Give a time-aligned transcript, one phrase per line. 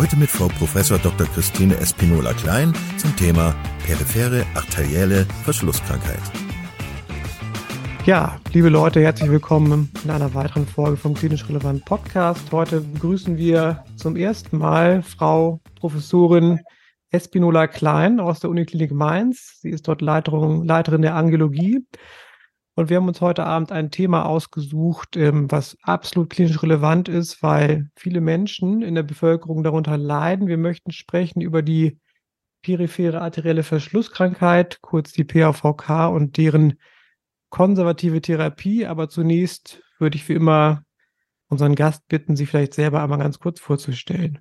[0.00, 0.72] Heute mit Frau Prof.
[1.02, 1.26] Dr.
[1.26, 3.54] Christine Espinola-Klein zum Thema
[3.84, 6.22] periphere arterielle Verschlusskrankheit.
[8.06, 12.50] Ja, liebe Leute, herzlich willkommen in einer weiteren Folge vom Klinisch Relevant Podcast.
[12.50, 16.60] Heute begrüßen wir zum ersten Mal Frau Professorin
[17.10, 19.58] Espinola Klein aus der Uniklinik Mainz.
[19.60, 21.84] Sie ist dort Leiterin, Leiterin der Angiologie
[22.74, 27.42] und wir haben uns heute Abend ein Thema ausgesucht, ähm, was absolut klinisch relevant ist,
[27.42, 30.46] weil viele Menschen in der Bevölkerung darunter leiden.
[30.46, 31.98] Wir möchten sprechen über die
[32.62, 36.78] periphere arterielle Verschlusskrankheit, kurz die PAVK und deren
[37.48, 38.86] konservative Therapie.
[38.86, 40.82] Aber zunächst würde ich wie immer
[41.48, 44.38] unseren Gast bitten, sich vielleicht selber einmal ganz kurz vorzustellen.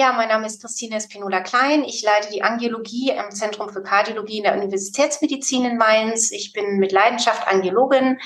[0.00, 1.82] Ja, mein Name ist Christine Espinola-Klein.
[1.82, 6.30] Ich leite die Angiologie im Zentrum für Kardiologie in der Universitätsmedizin in Mainz.
[6.30, 8.20] Ich bin mit Leidenschaft Angiologin.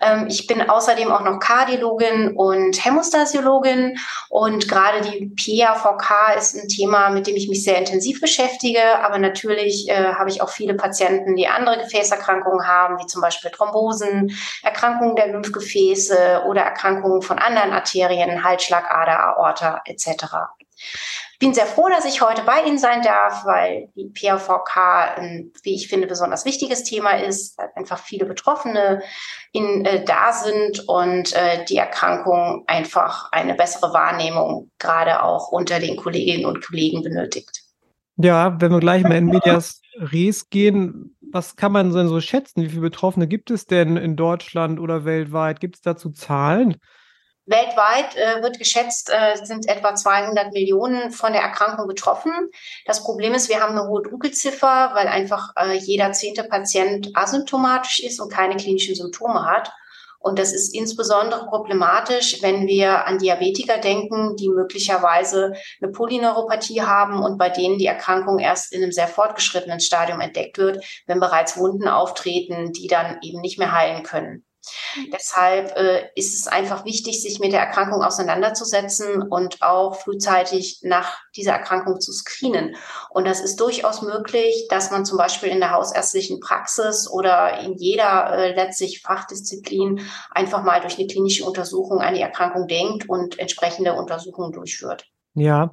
[0.00, 3.98] Ähm, ich bin außerdem auch noch Kardiologin und Hämostasiologin.
[4.30, 8.80] Und gerade die PAVK ist ein Thema, mit dem ich mich sehr intensiv beschäftige.
[9.02, 13.50] Aber natürlich äh, habe ich auch viele Patienten, die andere Gefäßerkrankungen haben, wie zum Beispiel
[13.50, 20.24] Thrombosen, Erkrankungen der Lymphgefäße oder Erkrankungen von anderen Arterien, Halsschlagader, Aorta etc.
[21.32, 25.52] Ich bin sehr froh, dass ich heute bei Ihnen sein darf, weil die PAVK ein,
[25.62, 29.02] wie ich finde, besonders wichtiges Thema ist, weil einfach viele Betroffene
[29.52, 35.78] in, äh, da sind und äh, die Erkrankung einfach eine bessere Wahrnehmung gerade auch unter
[35.78, 37.62] den Kolleginnen und Kollegen benötigt.
[38.16, 42.62] Ja, wenn wir gleich mal in Medias Res gehen, was kann man denn so schätzen?
[42.62, 45.60] Wie viele Betroffene gibt es denn in Deutschland oder weltweit?
[45.60, 46.76] Gibt es dazu Zahlen?
[47.48, 52.32] Weltweit äh, wird geschätzt, äh, sind etwa 200 Millionen von der Erkrankung betroffen.
[52.84, 58.00] Das Problem ist, wir haben eine hohe Dunkelziffer, weil einfach äh, jeder zehnte Patient asymptomatisch
[58.00, 59.72] ist und keine klinischen Symptome hat.
[60.20, 67.22] Und das ist insbesondere problematisch, wenn wir an Diabetiker denken, die möglicherweise eine Polyneuropathie haben
[67.22, 71.56] und bei denen die Erkrankung erst in einem sehr fortgeschrittenen Stadium entdeckt wird, wenn bereits
[71.56, 74.44] Wunden auftreten, die dann eben nicht mehr heilen können.
[75.12, 81.18] Deshalb äh, ist es einfach wichtig, sich mit der Erkrankung auseinanderzusetzen und auch frühzeitig nach
[81.36, 82.76] dieser Erkrankung zu screenen.
[83.10, 87.74] Und das ist durchaus möglich, dass man zum Beispiel in der hausärztlichen Praxis oder in
[87.74, 93.38] jeder äh, letztlich Fachdisziplin einfach mal durch eine klinische Untersuchung an die Erkrankung denkt und
[93.38, 95.06] entsprechende Untersuchungen durchführt.
[95.34, 95.72] Ja,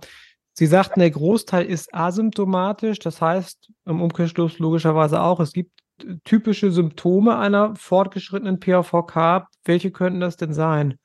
[0.57, 3.00] Sie sagten, der Großteil ist asymptomatisch.
[3.00, 5.81] Das heißt im Umkehrschluss logischerweise auch, es gibt
[6.23, 9.47] typische Symptome einer fortgeschrittenen PAVK?
[9.63, 11.00] Welche könnten das denn sein?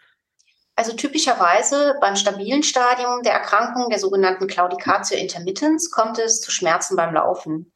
[0.77, 6.97] Also typischerweise beim stabilen Stadium der Erkrankung, der sogenannten Claudicatio intermittens, kommt es zu Schmerzen
[6.97, 7.73] beim Laufen.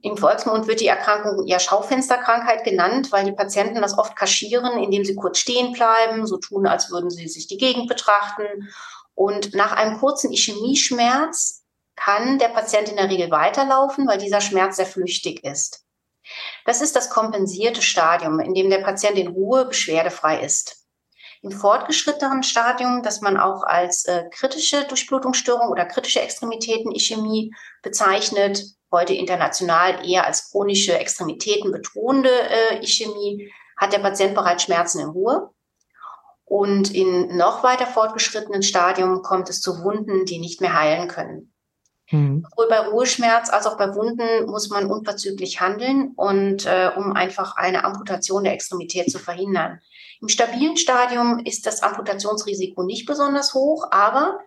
[0.00, 5.04] Im Volksmund wird die Erkrankung ja Schaufensterkrankheit genannt, weil die Patienten das oft kaschieren, indem
[5.04, 8.68] sie kurz stehen bleiben, so tun, als würden sie sich die Gegend betrachten.
[9.14, 11.62] Und nach einem kurzen Ischämieschmerz
[11.94, 15.84] kann der Patient in der Regel weiterlaufen, weil dieser Schmerz sehr flüchtig ist.
[16.64, 20.86] Das ist das kompensierte Stadium, in dem der Patient in Ruhe beschwerdefrei ist.
[21.42, 27.52] Im fortgeschrittenen Stadium, das man auch als äh, kritische Durchblutungsstörung oder kritische Extremitäten-Ischämie
[27.82, 35.00] bezeichnet, heute international eher als chronische Extremitäten betonende äh, Ischämie, hat der Patient bereits Schmerzen
[35.00, 35.50] in Ruhe.
[36.44, 41.51] Und in noch weiter fortgeschrittenen Stadium kommt es zu Wunden, die nicht mehr heilen können.
[42.12, 42.46] Mhm.
[42.50, 47.56] Sowohl bei Ruheschmerz als auch bei Wunden muss man unverzüglich handeln und äh, um einfach
[47.56, 49.80] eine Amputation der Extremität zu verhindern.
[50.20, 54.38] Im stabilen Stadium ist das Amputationsrisiko nicht besonders hoch, aber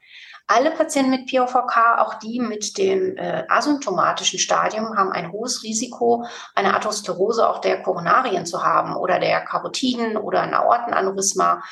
[0.47, 6.25] alle Patienten mit POVK, auch die mit dem äh, asymptomatischen Stadium, haben ein hohes Risiko,
[6.53, 11.63] eine Atherosklerose auch der Koronarien zu haben oder der Karotiden oder ein Aortenaneurysma.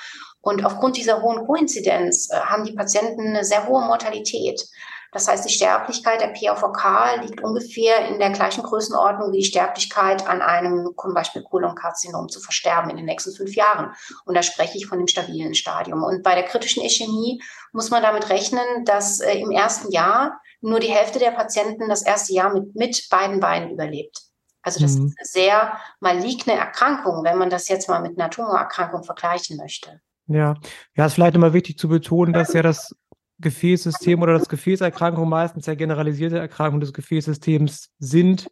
[0.41, 4.67] Und aufgrund dieser hohen Koinzidenz äh, haben die Patienten eine sehr hohe Mortalität.
[5.13, 10.27] Das heißt, die Sterblichkeit der PAVK liegt ungefähr in der gleichen Größenordnung wie die Sterblichkeit
[10.27, 13.93] an einem zum Beispiel Kolonkarzinom zu versterben in den nächsten fünf Jahren.
[14.25, 16.03] Und da spreche ich von dem stabilen Stadium.
[16.03, 20.79] Und bei der kritischen Ischämie muss man damit rechnen, dass äh, im ersten Jahr nur
[20.79, 24.19] die Hälfte der Patienten das erste Jahr mit, mit beiden Beinen überlebt.
[24.63, 25.07] Also das mhm.
[25.07, 30.01] ist eine sehr maligne Erkrankung, wenn man das jetzt mal mit einer Tumorerkrankung vergleichen möchte.
[30.27, 30.55] Ja,
[30.95, 32.95] ja, ist vielleicht immer wichtig zu betonen, dass ja das
[33.39, 38.47] Gefäßsystem oder das Gefäßerkrankung meistens ja generalisierte Erkrankung des Gefäßsystems sind.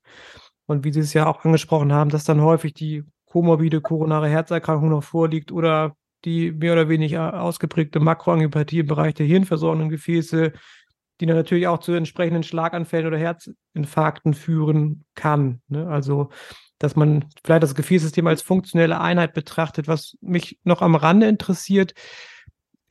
[0.66, 4.90] Und wie Sie es ja auch angesprochen haben, dass dann häufig die komorbide koronare Herzerkrankung
[4.90, 5.96] noch vorliegt oder
[6.26, 10.54] die mehr oder weniger ausgeprägte Makroangiopathie im Bereich der hirnversorgenden Gefäße,
[11.20, 15.62] die dann natürlich auch zu entsprechenden Schlaganfällen oder Herzinfarkten führen kann.
[15.68, 15.88] Ne?
[15.88, 16.30] Also,
[16.80, 21.94] dass man vielleicht das Gefäßsystem als funktionelle Einheit betrachtet, was mich noch am Rande interessiert.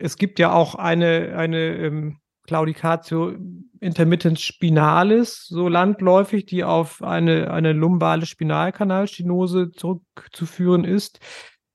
[0.00, 3.35] Es gibt ja auch eine, eine ähm, Claudicatio
[3.81, 11.20] intermittens spinalis, so landläufig, die auf eine, eine lumbale Spinalkanalstenose zurückzuführen ist.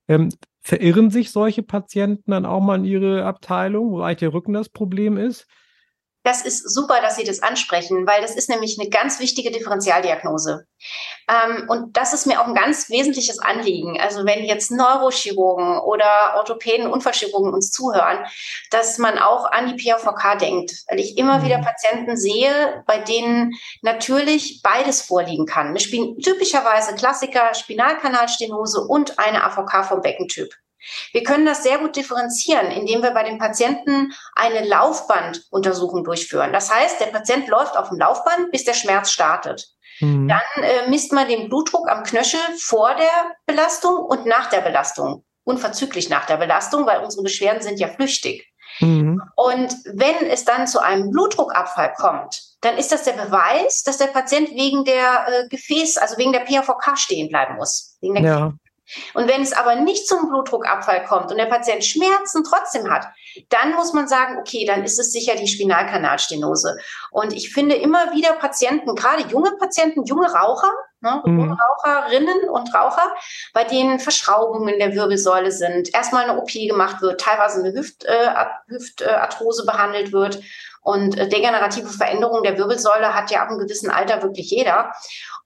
[0.08, 0.30] Ähm,
[0.62, 4.70] verirren sich solche Patienten dann auch mal in ihre Abteilung, wo eigentlich der Rücken das
[4.70, 5.48] Problem ist?
[6.26, 10.66] Das ist super, dass Sie das ansprechen, weil das ist nämlich eine ganz wichtige Differentialdiagnose.
[11.30, 14.02] Ähm, und das ist mir auch ein ganz wesentliches Anliegen.
[14.02, 18.26] Also wenn jetzt Neurochirurgen oder Orthopäden, Unfallchirurgen uns zuhören,
[18.72, 20.72] dass man auch an die PVK denkt.
[20.88, 21.64] Weil ich immer wieder mhm.
[21.66, 25.76] Patienten sehe, bei denen natürlich beides vorliegen kann.
[25.76, 30.56] typischerweise Klassiker, Spinalkanalstenose und eine AVK vom Beckentyp.
[31.12, 36.54] Wir können das sehr gut differenzieren, indem wir bei den Patienten eine Laufbanduntersuchung durchführen.
[36.54, 39.68] Das heißt, der Patient läuft auf dem Laufband, bis der Schmerz startet.
[40.00, 40.28] Mhm.
[40.28, 45.24] Dann äh, misst man den Blutdruck am Knöchel vor der Belastung und nach der Belastung.
[45.44, 48.52] Unverzüglich nach der Belastung, weil unsere Beschwerden sind ja flüchtig.
[48.80, 49.22] Mhm.
[49.36, 54.08] Und wenn es dann zu einem Blutdruckabfall kommt, dann ist das der Beweis, dass der
[54.08, 57.98] Patient wegen der äh, Gefäß, also wegen der PAVK stehen bleiben muss.
[58.02, 58.54] Wegen der ja.
[59.14, 63.08] Und wenn es aber nicht zum Blutdruckabfall kommt und der Patient Schmerzen trotzdem hat,
[63.50, 66.78] dann muss man sagen, okay, dann ist es sicher die Spinalkanalstenose.
[67.12, 70.72] Und ich finde immer wieder Patienten, gerade junge Patienten, junge Raucher,
[71.02, 71.58] ne, mhm.
[71.58, 73.14] Raucherinnen und Raucher,
[73.54, 78.30] bei denen Verschraubungen der Wirbelsäule sind, erstmal eine OP gemacht wird, teilweise eine Hüft, äh,
[78.68, 80.42] Hüftarthrose behandelt wird.
[80.82, 84.94] Und äh, degenerative Veränderungen der Wirbelsäule hat ja ab einem gewissen Alter wirklich jeder.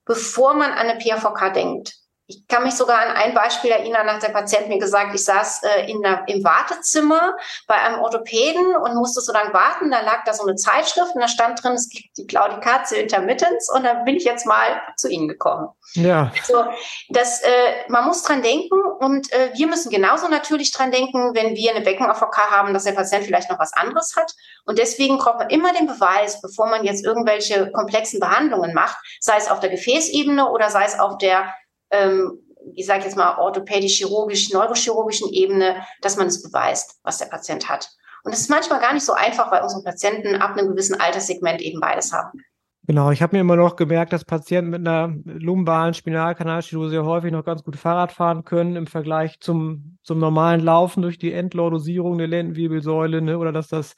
[0.04, 1.99] Bevor man an eine PAVK denkt,
[2.30, 5.64] ich kann mich sogar an ein Beispiel erinnern, hat der Patient mir gesagt, ich saß
[5.64, 7.36] äh, in der, im Wartezimmer
[7.66, 9.90] bei einem Orthopäden und musste so lange warten.
[9.90, 13.72] Da lag da so eine Zeitschrift und da stand drin, es gibt die Claudicatio intermittens
[13.74, 15.70] und dann bin ich jetzt mal zu Ihnen gekommen.
[15.94, 16.32] Ja.
[16.40, 16.66] Also
[17.10, 17.50] das, äh,
[17.88, 21.82] man muss dran denken und äh, wir müssen genauso natürlich dran denken, wenn wir eine
[21.82, 24.32] Becken-AVK haben, dass der Patient vielleicht noch was anderes hat.
[24.66, 29.38] Und deswegen braucht man immer den Beweis, bevor man jetzt irgendwelche komplexen Behandlungen macht, sei
[29.38, 31.52] es auf der Gefäßebene oder sei es auf der
[31.92, 32.40] ähm,
[32.76, 37.90] ich sage jetzt mal orthopädisch-chirurgisch, neurochirurgischen Ebene, dass man es beweist, was der Patient hat.
[38.24, 41.62] Und es ist manchmal gar nicht so einfach, weil unsere Patienten ab einem gewissen Alterssegment
[41.62, 42.40] eben beides haben.
[42.86, 47.32] Genau, ich habe mir immer noch gemerkt, dass Patienten mit einer lumbalen Spinalkanalstenose sehr häufig
[47.32, 52.18] noch ganz gut Fahrrad fahren können im Vergleich zum, zum normalen Laufen durch die Endlordosierung
[52.18, 53.38] der Lendenwirbelsäule, ne?
[53.38, 53.96] oder dass das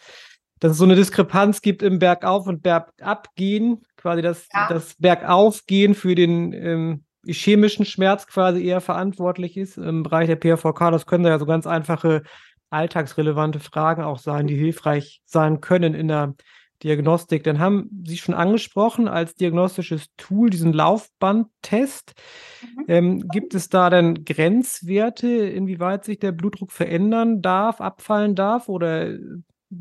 [0.62, 4.68] dass es so eine Diskrepanz gibt im Bergauf- und Bergabgehen, quasi das, ja.
[4.70, 10.92] das Bergaufgehen für den ähm, chemischen Schmerz quasi eher verantwortlich ist im Bereich der PVK.
[10.92, 12.24] Das können ja so ganz einfache
[12.70, 16.36] alltagsrelevante Fragen auch sein, die hilfreich sein können in der
[16.84, 17.44] Diagnostik.
[17.44, 22.14] Dann haben Sie schon angesprochen als diagnostisches Tool diesen Laufbandtest.
[22.62, 22.86] Mhm.
[22.88, 29.16] Ähm, gibt es da denn Grenzwerte, inwieweit sich der Blutdruck verändern darf, abfallen darf oder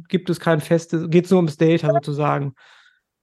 [0.08, 2.54] gibt es kein festes, geht es nur ums Delta sozusagen?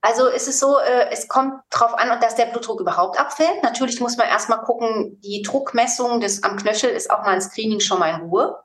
[0.00, 3.62] Also ist es so, äh, es kommt darauf an, dass der Blutdruck überhaupt abfällt.
[3.62, 7.80] Natürlich muss man erstmal gucken, die Druckmessung des, am Knöchel ist auch mal ein Screening
[7.80, 8.56] schon mal in Ruhe.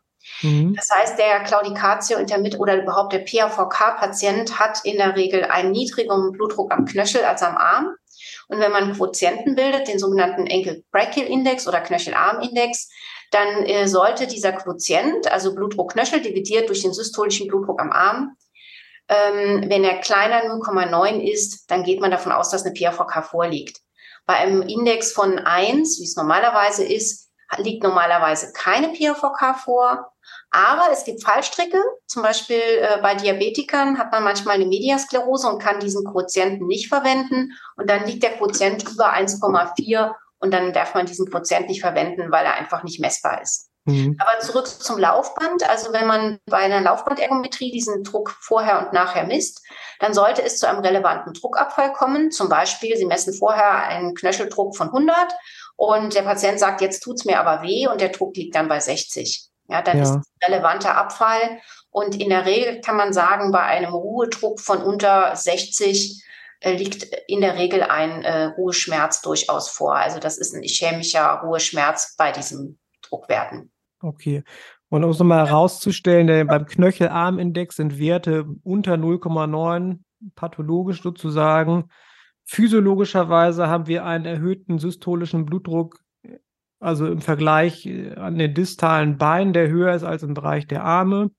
[0.41, 0.75] Mhm.
[0.75, 6.31] Das heißt, der Claudicatio Intermit oder überhaupt der PAVK-Patient hat in der Regel einen niedrigeren
[6.31, 7.95] Blutdruck am Knöchel als am Arm.
[8.47, 12.89] Und wenn man Quotienten bildet, den sogenannten Enkel-Brachial-Index oder Knöchelarm-Index,
[13.31, 18.37] dann äh, sollte dieser Quotient, also Blutdruck Knöchel dividiert durch den systolischen Blutdruck am Arm,
[19.09, 23.79] ähm, wenn er kleiner 0,9 ist, dann geht man davon aus, dass eine PAVK vorliegt.
[24.25, 30.13] Bei einem Index von 1, wie es normalerweise ist, liegt normalerweise keine PAVK vor.
[30.51, 31.81] Aber es gibt Fallstricke.
[32.07, 36.87] Zum Beispiel äh, bei Diabetikern hat man manchmal eine Mediasklerose und kann diesen Quotienten nicht
[36.87, 37.51] verwenden.
[37.75, 42.31] Und dann liegt der Quotient über 1,4 und dann darf man diesen Quotient nicht verwenden,
[42.31, 43.72] weil er einfach nicht messbar ist.
[43.85, 44.17] Mhm.
[44.19, 45.67] Aber zurück zum Laufband.
[45.69, 49.61] Also wenn man bei einer Laufbandergometrie diesen Druck vorher und nachher misst,
[49.99, 52.31] dann sollte es zu einem relevanten Druckabfall kommen.
[52.31, 55.15] Zum Beispiel, Sie messen vorher einen Knöcheldruck von 100
[55.75, 58.79] und der Patient sagt, jetzt tut's mir aber weh und der Druck liegt dann bei
[58.79, 59.49] 60.
[59.67, 60.03] Ja, dann ja.
[60.03, 61.59] ist es ein relevanter Abfall.
[61.89, 66.23] Und in der Regel kann man sagen, bei einem Ruhedruck von unter 60
[66.61, 69.95] äh, liegt in der Regel ein äh, Ruheschmerz durchaus vor.
[69.95, 73.72] Also das ist ein ischämischer Ruheschmerz bei diesen Druckwerten.
[74.03, 74.43] Okay.
[74.89, 79.99] Und um es nochmal herauszustellen, der, beim Knöchelarmindex sind Werte unter 0,9
[80.35, 81.89] pathologisch sozusagen.
[82.43, 85.99] Physiologischerweise haben wir einen erhöhten systolischen Blutdruck,
[86.81, 90.83] also im Vergleich äh, an den distalen Beinen, der höher ist als im Bereich der
[90.83, 91.31] Arme.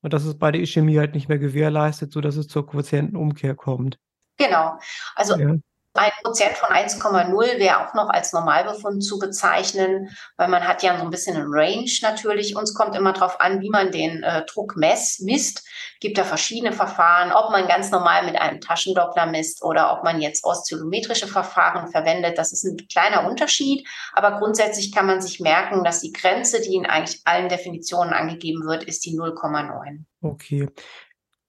[0.00, 3.98] Und das ist bei der Ischämie halt nicht mehr gewährleistet, sodass es zur Quotientenumkehr kommt.
[4.36, 4.78] Genau.
[5.16, 5.56] Also ja.
[5.94, 10.08] Ein Prozent von 1,0 wäre auch noch als Normalbefund zu bezeichnen,
[10.38, 12.56] weil man hat ja so ein bisschen einen Range natürlich.
[12.56, 15.66] Uns kommt immer darauf an, wie man den äh, Druck mess, misst.
[16.00, 20.22] Gibt da verschiedene Verfahren, ob man ganz normal mit einem Taschendoppler misst oder ob man
[20.22, 22.38] jetzt oszillometrische Verfahren verwendet.
[22.38, 26.74] Das ist ein kleiner Unterschied, aber grundsätzlich kann man sich merken, dass die Grenze, die
[26.74, 30.04] in eigentlich allen Definitionen angegeben wird, ist die 0,9.
[30.22, 30.70] Okay.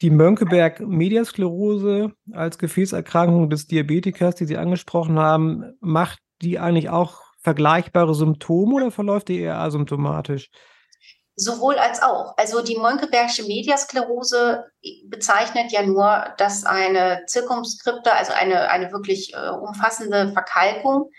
[0.04, 8.14] Die Mönckeberg-Mediasklerose als Gefäßerkrankung des Diabetikers, die Sie angesprochen haben, macht die eigentlich auch vergleichbare
[8.14, 10.50] Symptome oder verläuft die eher asymptomatisch?
[11.38, 12.34] Sowohl als auch.
[12.36, 14.66] Also die Mönckebergsche Mediasklerose
[15.06, 21.12] bezeichnet ja nur, dass eine Zirkumskripte, also eine, eine wirklich äh, umfassende Verkalkung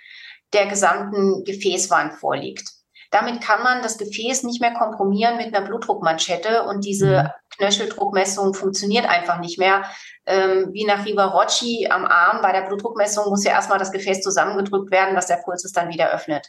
[0.53, 2.74] der gesamten Gefäßwand vorliegt.
[3.15, 7.29] Damit kann man das Gefäß nicht mehr kompromieren mit einer Blutdruckmanschette und diese mhm.
[7.59, 9.85] Knöcheldruckmessung funktioniert einfach nicht mehr.
[10.27, 14.91] Ähm, wie nach Rivarocci am Arm bei der Blutdruckmessung muss ja erstmal das Gefäß zusammengedrückt
[14.91, 16.49] werden, dass der Puls es dann wieder öffnet.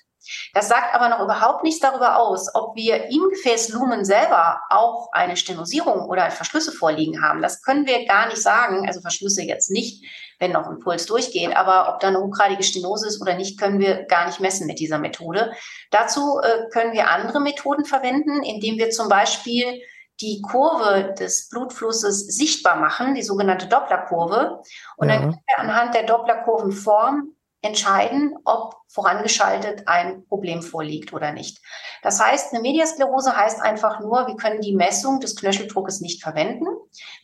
[0.56, 5.38] Das sagt aber noch überhaupt nichts darüber aus, ob wir im Gefäßlumen selber auch eine
[5.38, 7.44] Stenosierung oder Verschlüsse vorliegen haben.
[7.44, 8.88] Das können wir gar nicht sagen.
[8.88, 10.04] Also Verschlüsse jetzt nicht,
[10.40, 11.56] wenn noch ein Puls durchgeht.
[11.56, 14.80] Aber ob da eine hochgradige Stenose ist oder nicht, können wir gar nicht messen mit
[14.80, 15.52] dieser Methode.
[15.92, 19.82] Dazu äh, können wir andere Methoden verwenden, indem wir zum Beispiel
[20.22, 24.62] die Kurve des Blutflusses sichtbar machen, die sogenannte Dopplerkurve.
[24.98, 25.16] Und ja.
[25.16, 27.36] dann können wir anhand der Dopplerkurvenform
[27.66, 31.60] entscheiden, ob vorangeschaltet ein Problem vorliegt oder nicht.
[32.02, 36.66] Das heißt, eine Mediasklerose heißt einfach nur, wir können die Messung des Knöcheldruckes nicht verwenden.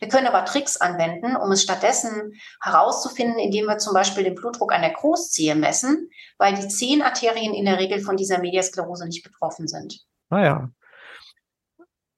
[0.00, 4.72] Wir können aber Tricks anwenden, um es stattdessen herauszufinden, indem wir zum Beispiel den Blutdruck
[4.72, 9.68] an der Großzehe messen, weil die Zehenarterien in der Regel von dieser Mediasklerose nicht betroffen
[9.68, 10.04] sind.
[10.28, 10.72] Naja, ah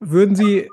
[0.00, 0.70] würden Sie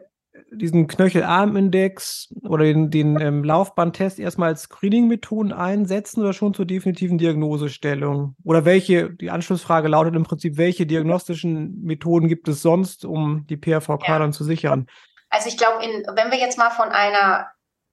[0.51, 7.17] diesen Knöchelarmindex oder den, den ähm, Laufbahntest erstmal als Screening-Methoden einsetzen oder schon zur definitiven
[7.17, 8.35] Diagnosestellung?
[8.43, 13.57] Oder welche, die Anschlussfrage lautet im Prinzip, welche diagnostischen Methoden gibt es sonst, um die
[13.57, 14.19] PRVK ja.
[14.19, 14.87] dann zu sichern?
[15.29, 17.47] Also ich glaube, wenn wir jetzt mal von einer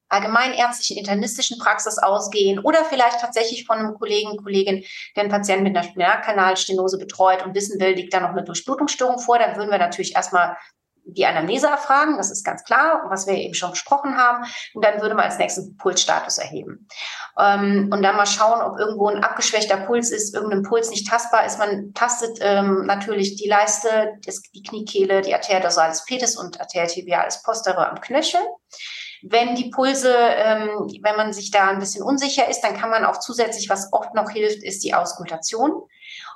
[0.09, 4.83] allgemeinärztlichen internistischen Praxis ausgehen oder vielleicht tatsächlich von einem Kollegen, Kollegin,
[5.15, 9.19] der einen Patienten mit einer Spinalkanalstenose betreut und wissen will, liegt da noch eine Durchblutungsstörung
[9.19, 10.57] vor, dann würden wir natürlich erstmal
[11.09, 14.45] die Anamnese erfragen, das ist ganz klar, was wir eben schon besprochen haben.
[14.75, 16.87] Und dann würde man als nächstes Pulsstatus erheben.
[17.38, 21.47] Ähm, und dann mal schauen, ob irgendwo ein abgeschwächter Puls ist, irgendein Puls nicht tastbar
[21.47, 21.59] ist.
[21.59, 26.87] Man tastet ähm, natürlich die Leiste, das, die Kniekehle, die Arteria dorsalis pedis und Arteria
[26.87, 28.41] tibialis posterior am Knöchel.
[29.23, 33.05] Wenn die Pulse, ähm, wenn man sich da ein bisschen unsicher ist, dann kann man
[33.05, 35.83] auch zusätzlich, was oft noch hilft, ist die Auskultation.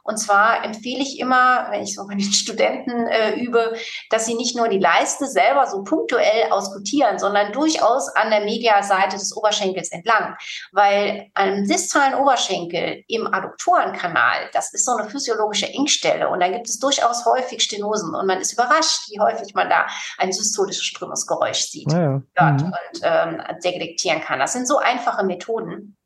[0.04, 3.74] Und zwar empfehle ich immer, wenn ich so mit den Studenten äh, übe,
[4.10, 9.16] dass sie nicht nur die Leiste selber so punktuell auskutieren, sondern durchaus an der Medialseite
[9.16, 10.36] des Oberschenkels entlang.
[10.72, 16.68] Weil einem distalen Oberschenkel im Adduktorenkanal, das ist so eine physiologische Engstelle und da gibt
[16.68, 19.86] es durchaus häufig Stenosen und man ist überrascht, wie häufig man da
[20.18, 22.50] ein systolisches Strömungsgeräusch sieht ja, ja.
[22.52, 22.64] Mhm.
[22.64, 24.38] und ähm, detektieren kann.
[24.38, 25.96] Das sind so einfache Methoden.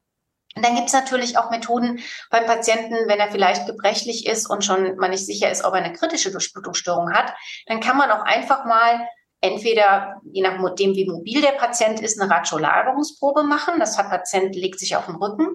[0.56, 4.64] Und dann gibt es natürlich auch Methoden beim Patienten, wenn er vielleicht gebrechlich ist und
[4.64, 7.34] schon man nicht sicher ist, ob er eine kritische Durchblutungsstörung hat,
[7.66, 9.06] dann kann man auch einfach mal
[9.42, 13.78] entweder, je nachdem wie mobil der Patient ist, eine Radiolagerungsprobe machen.
[13.78, 15.46] Das Patient legt sich auf den Rücken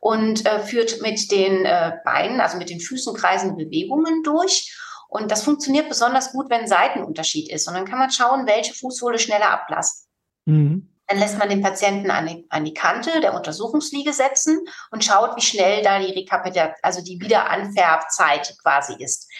[0.00, 4.74] und äh, führt mit den äh, Beinen, also mit den Füßen kreisende Bewegungen durch.
[5.08, 7.68] Und das funktioniert besonders gut, wenn Seitenunterschied ist.
[7.68, 10.08] Und dann kann man schauen, welche Fußsohle schneller ablasst.
[10.46, 10.95] Mhm.
[11.08, 15.36] Dann lässt man den Patienten an die, an die Kante der Untersuchungsliege setzen und schaut,
[15.36, 19.30] wie schnell da die Rekapitulation, also die Wiederanfärbzeit quasi ist.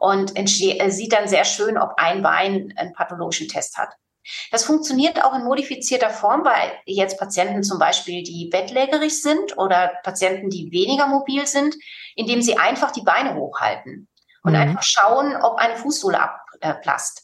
[0.00, 3.90] Und äh, sieht dann sehr schön, ob ein Bein einen pathologischen Test hat.
[4.50, 9.92] Das funktioniert auch in modifizierter Form bei jetzt Patienten zum Beispiel, die bettlägerig sind oder
[10.02, 11.74] Patienten, die weniger mobil sind,
[12.16, 14.08] indem sie einfach die Beine hochhalten
[14.42, 14.58] und mhm.
[14.58, 16.18] einfach schauen, ob eine Fußsohle
[16.60, 17.23] abplasst.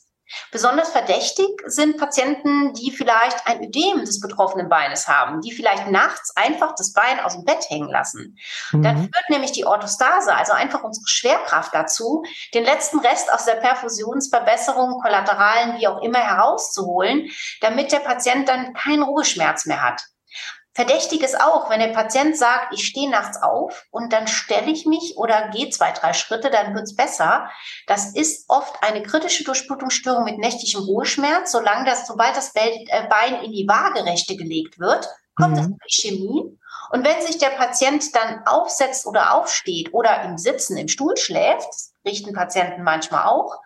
[0.51, 6.37] Besonders verdächtig sind Patienten, die vielleicht ein Ödem des betroffenen Beines haben, die vielleicht nachts
[6.37, 8.37] einfach das Bein aus dem Bett hängen lassen.
[8.73, 8.83] Mhm.
[8.83, 13.57] Dann führt nämlich die Orthostase, also einfach unsere Schwerkraft dazu, den letzten Rest aus der
[13.57, 20.03] Perfusionsverbesserung, Kollateralen, wie auch immer herauszuholen, damit der Patient dann keinen Ruheschmerz mehr hat.
[20.81, 24.87] Verdächtig ist auch, wenn der Patient sagt, ich stehe nachts auf und dann stelle ich
[24.87, 27.51] mich oder gehe zwei, drei Schritte, dann wird's besser.
[27.87, 31.53] Das ist oft eine kritische Durchblutungsstörung mit nächtlichem Ruheschmerz.
[31.53, 35.07] Solange das, sobald das äh, Bein in die Waagerechte gelegt wird,
[35.37, 35.77] kommt mhm.
[35.83, 36.59] das Chemie.
[36.93, 41.69] Und wenn sich der Patient dann aufsetzt oder aufsteht oder im Sitzen im Stuhl schläft,
[42.07, 43.61] richten Patienten manchmal auch,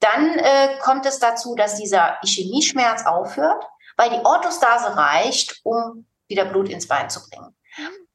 [0.00, 3.66] dann äh, kommt es dazu, dass dieser Ischämie-Schmerz aufhört,
[3.98, 7.56] weil die Orthostase reicht, um wieder Blut ins Bein zu bringen.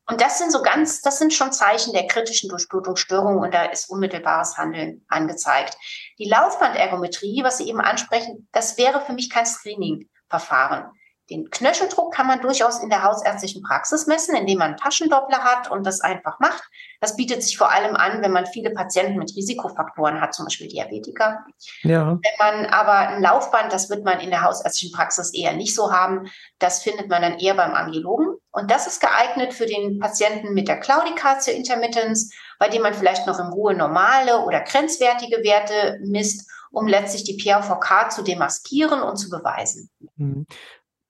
[0.05, 3.89] Und das sind so ganz, das sind schon Zeichen der kritischen Durchblutungsstörung und da ist
[3.89, 5.77] unmittelbares Handeln angezeigt.
[6.19, 10.91] Die Laufbandergometrie, was Sie eben ansprechen, das wäre für mich kein Screening-Verfahren.
[11.29, 15.71] Den Knöcheldruck kann man durchaus in der hausärztlichen Praxis messen, indem man einen Taschendoppler hat
[15.71, 16.63] und das einfach macht.
[16.99, 20.67] Das bietet sich vor allem an, wenn man viele Patienten mit Risikofaktoren hat, zum Beispiel
[20.67, 21.45] Diabetiker.
[21.83, 22.19] Ja.
[22.21, 25.93] Wenn man aber ein Laufband, das wird man in der hausärztlichen Praxis eher nicht so
[25.93, 26.29] haben.
[26.59, 28.35] Das findet man dann eher beim Angiologen.
[28.51, 33.25] Und das ist geeignet für den Patienten mit der Claudicatia intermittens, bei dem man vielleicht
[33.27, 39.15] noch in Ruhe normale oder grenzwertige Werte misst, um letztlich die PAVK zu demaskieren und
[39.15, 39.89] zu beweisen.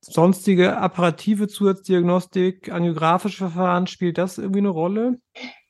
[0.05, 5.19] Sonstige apparative Zusatzdiagnostik, angiografische Verfahren, spielt das irgendwie eine Rolle?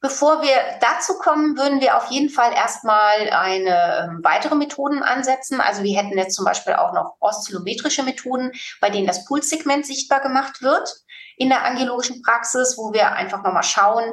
[0.01, 5.61] Bevor wir dazu kommen, würden wir auf jeden Fall erstmal eine ähm, weitere Methoden ansetzen.
[5.61, 10.21] Also wir hätten jetzt zum Beispiel auch noch oszillometrische Methoden, bei denen das Pulssegment sichtbar
[10.21, 10.89] gemacht wird
[11.37, 14.03] in der angiologischen Praxis, wo wir einfach nochmal schauen,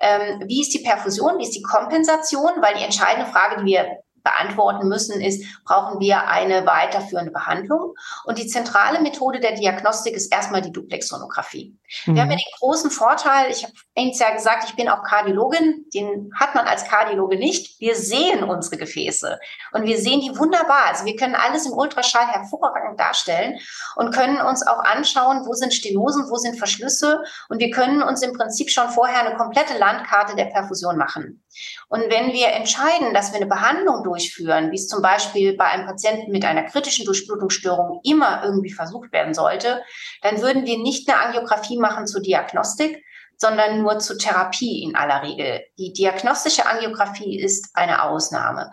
[0.00, 3.98] ähm, wie ist die Perfusion, wie ist die Kompensation, weil die entscheidende Frage, die wir
[4.26, 7.94] beantworten müssen, ist, brauchen wir eine weiterführende Behandlung?
[8.24, 11.78] Und die zentrale Methode der Diagnostik ist erstmal die Duplexsonographie.
[12.06, 12.14] Mhm.
[12.14, 16.30] Wir haben ja den großen Vorteil, ich habe ja gesagt, ich bin auch Kardiologin, den
[16.34, 17.78] hat man als Kardiologe nicht.
[17.80, 19.38] Wir sehen unsere Gefäße
[19.72, 20.86] und wir sehen die wunderbar.
[20.86, 23.58] Also wir können alles im Ultraschall hervorragend darstellen
[23.94, 28.22] und können uns auch anschauen, wo sind Stenosen, wo sind Verschlüsse und wir können uns
[28.22, 31.44] im Prinzip schon vorher eine komplette Landkarte der Perfusion machen.
[31.88, 35.86] Und wenn wir entscheiden, dass wir eine Behandlung durchführen, wie es zum Beispiel bei einem
[35.86, 39.82] Patienten mit einer kritischen Durchblutungsstörung immer irgendwie versucht werden sollte,
[40.22, 43.04] dann würden wir nicht eine Angiografie machen zur Diagnostik,
[43.38, 45.62] sondern nur zur Therapie in aller Regel.
[45.78, 48.70] Die diagnostische Angiografie ist eine Ausnahme.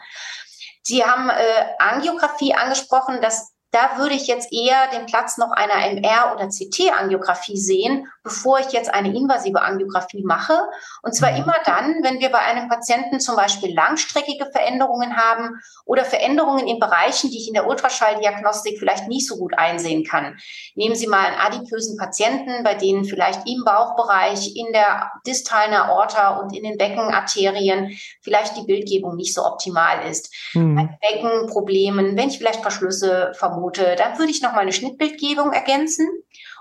[0.83, 3.19] Sie haben äh, Angiografie angesprochen.
[3.21, 8.59] Das da würde ich jetzt eher den Platz noch einer MR- oder CT-Angiografie sehen, bevor
[8.59, 10.53] ich jetzt eine invasive Angiografie mache.
[11.01, 11.37] Und zwar mhm.
[11.39, 16.79] immer dann, wenn wir bei einem Patienten zum Beispiel langstreckige Veränderungen haben oder Veränderungen in
[16.79, 20.37] Bereichen, die ich in der Ultraschalldiagnostik vielleicht nicht so gut einsehen kann.
[20.75, 26.37] Nehmen Sie mal einen adipösen Patienten, bei denen vielleicht im Bauchbereich, in der distalen Aorta
[26.37, 30.31] und in den Beckenarterien vielleicht die Bildgebung nicht so optimal ist.
[30.53, 30.75] Mhm.
[30.75, 35.51] Bei Beckenproblemen, wenn ich vielleicht Verschlüsse vermute, vermute, dann würde ich noch mal eine Schnittbildgebung
[35.51, 36.07] ergänzen.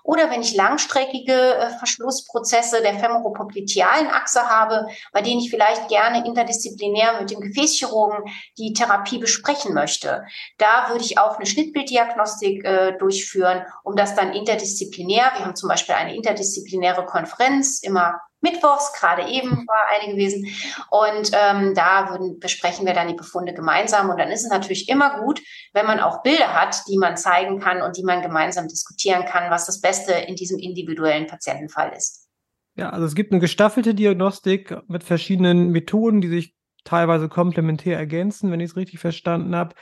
[0.05, 6.27] Oder wenn ich langstreckige äh, Verschlussprozesse der femoropoplitealen Achse habe, bei denen ich vielleicht gerne
[6.27, 8.25] interdisziplinär mit dem Gefäßchirurgen
[8.59, 10.25] die Therapie besprechen möchte,
[10.59, 15.69] da würde ich auch eine Schnittbilddiagnostik äh, durchführen, um das dann interdisziplinär, wir haben zum
[15.69, 20.47] Beispiel eine interdisziplinäre Konferenz immer Mittwochs, gerade eben war eine gewesen.
[20.91, 24.11] Und ähm, da würden, besprechen wir dann die Befunde gemeinsam.
[24.11, 25.41] Und dann ist es natürlich immer gut,
[25.73, 29.51] wenn man auch Bilder hat, die man zeigen kann und die man gemeinsam diskutieren kann,
[29.51, 32.29] was das Beste in diesem individuellen Patientenfall ist.
[32.75, 38.51] Ja, also es gibt eine gestaffelte Diagnostik mit verschiedenen Methoden, die sich teilweise komplementär ergänzen,
[38.51, 39.75] wenn ich es richtig verstanden habe.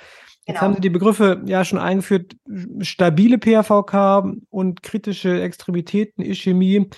[0.46, 0.60] Jetzt genau.
[0.60, 2.36] haben Sie die Begriffe ja schon eingeführt,
[2.80, 6.90] stabile PAVK und kritische Extremitäten, Ischämie.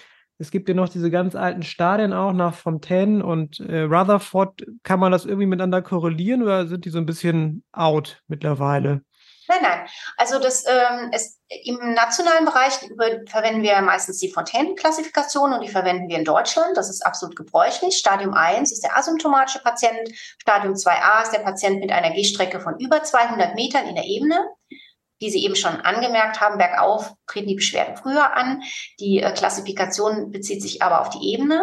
[0.43, 4.67] Es gibt ja noch diese ganz alten Stadien auch nach Fontaine und äh, Rutherford.
[4.83, 9.03] Kann man das irgendwie miteinander korrelieren oder sind die so ein bisschen out mittlerweile?
[9.47, 9.87] Nein, nein.
[10.17, 15.69] Also das ähm, ist, im nationalen Bereich über, verwenden wir meistens die Fontaine-Klassifikation und die
[15.69, 16.77] verwenden wir in Deutschland.
[16.77, 17.97] Das ist absolut gebräuchlich.
[17.97, 20.11] Stadium 1 ist der asymptomatische Patient.
[20.41, 24.45] Stadium 2a ist der Patient mit einer Gehstrecke von über 200 Metern in der Ebene
[25.23, 28.61] wie Sie eben schon angemerkt haben, bergauf treten die Beschwerden früher an.
[28.99, 31.63] Die äh, Klassifikation bezieht sich aber auf die Ebene.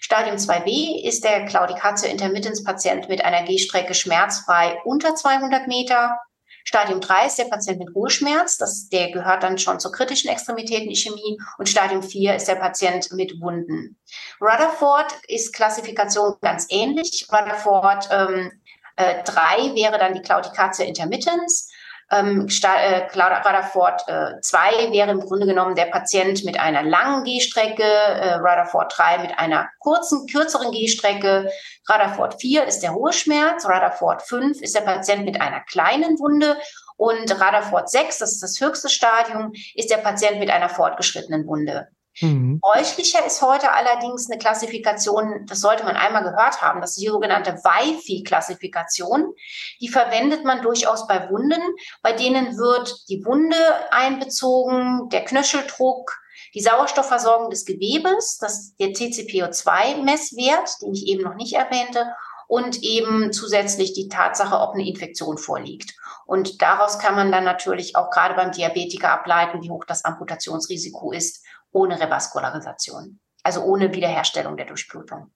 [0.00, 6.16] Stadium 2b ist der Claudicatio intermittens Patient mit einer Gehstrecke schmerzfrei unter 200 Meter.
[6.64, 11.38] Stadium 3 ist der Patient mit Ruheschmerz, das, der gehört dann schon zur kritischen Extremitätenischämie.
[11.58, 13.98] Und Stadium 4 ist der Patient mit Wunden.
[14.40, 17.26] Rutherford ist Klassifikation ganz ähnlich.
[17.32, 18.52] Rutherford ähm,
[18.94, 21.71] äh, 3 wäre dann die Claudicatio intermittens.
[22.12, 27.82] Ähm, äh, Rutherford äh, 2 wäre im Grunde genommen der Patient mit einer langen Gehstrecke,
[27.82, 31.50] äh, Rutherford 3 mit einer kurzen, kürzeren Gehstrecke,
[31.90, 36.58] Rutherford 4 ist der hohe Schmerz, Rutherford 5 ist der Patient mit einer kleinen Wunde
[36.98, 41.88] und Rutherford 6, das ist das höchste Stadium, ist der Patient mit einer fortgeschrittenen Wunde.
[42.20, 42.60] Mhm.
[42.60, 47.08] Bräuchlicher ist heute allerdings eine Klassifikation, das sollte man einmal gehört haben, das ist die
[47.08, 49.32] sogenannte Wi-Fi-Klassifikation.
[49.80, 51.60] Die verwendet man durchaus bei Wunden.
[52.02, 53.56] Bei denen wird die Wunde
[53.90, 56.18] einbezogen, der Knöcheldruck,
[56.54, 62.12] die Sauerstoffversorgung des Gewebes, das der TCPO2-Messwert, den ich eben noch nicht erwähnte,
[62.46, 65.94] und eben zusätzlich die Tatsache, ob eine Infektion vorliegt.
[66.26, 71.12] Und daraus kann man dann natürlich auch gerade beim Diabetiker ableiten, wie hoch das Amputationsrisiko
[71.12, 71.42] ist
[71.72, 75.32] ohne Revaskularisation, also ohne Wiederherstellung der Durchblutung.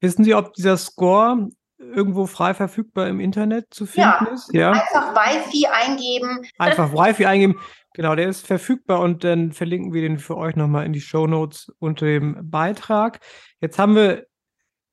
[0.00, 4.52] Wissen Sie, ob dieser Score irgendwo frei verfügbar im Internet zu finden ja, ist?
[4.52, 6.46] Ja, einfach Wi-Fi eingeben.
[6.58, 7.60] Einfach Wi-Fi eingeben.
[7.94, 11.26] Genau, der ist verfügbar und dann verlinken wir den für euch nochmal in die Show
[11.26, 13.20] Notes unter dem Beitrag.
[13.60, 14.26] Jetzt haben wir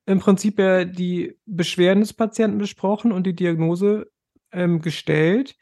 [0.05, 4.11] im Prinzip ja die Beschwerden des Patienten besprochen und die Diagnose
[4.51, 5.55] ähm, gestellt.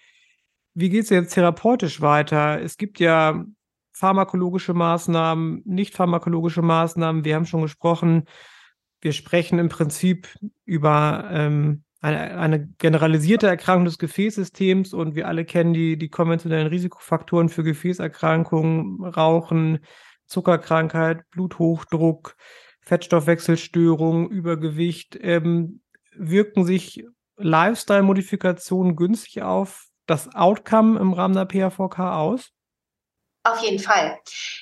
[0.73, 2.61] Wie geht es jetzt therapeutisch weiter?
[2.61, 3.45] Es gibt ja
[3.99, 7.25] pharmakologische Maßnahmen, nicht pharmakologische Maßnahmen.
[7.25, 8.23] Wir haben schon gesprochen,
[9.01, 10.29] wir sprechen im Prinzip
[10.63, 16.67] über ähm, eine, eine, generalisierte Erkrankung des Gefäßsystems und wir alle kennen die, die konventionellen
[16.67, 19.79] Risikofaktoren für Gefäßerkrankungen, Rauchen,
[20.27, 22.37] Zuckerkrankheit, Bluthochdruck,
[22.79, 25.19] Fettstoffwechselstörungen, Übergewicht.
[25.21, 25.81] Ähm,
[26.15, 32.53] wirken sich Lifestyle-Modifikationen günstig auf das Outcome im Rahmen der PAVK aus?
[33.43, 34.19] Auf jeden Fall.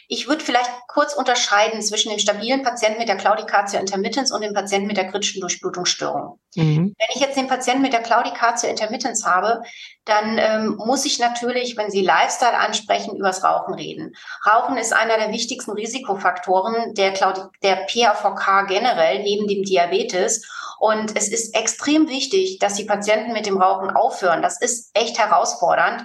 [0.07, 4.53] Ich würde vielleicht kurz unterscheiden zwischen dem stabilen Patienten mit der Claudicatio intermittens und dem
[4.53, 6.39] Patienten mit der kritischen Durchblutungsstörung.
[6.55, 6.93] Mhm.
[6.95, 9.61] Wenn ich jetzt den Patienten mit der Claudicatio intermittens habe,
[10.05, 14.15] dann ähm, muss ich natürlich, wenn Sie Lifestyle ansprechen, übers Rauchen reden.
[14.45, 20.47] Rauchen ist einer der wichtigsten Risikofaktoren der, Claudi der PAVK generell, neben dem Diabetes.
[20.79, 24.41] Und es ist extrem wichtig, dass die Patienten mit dem Rauchen aufhören.
[24.41, 26.03] Das ist echt herausfordernd.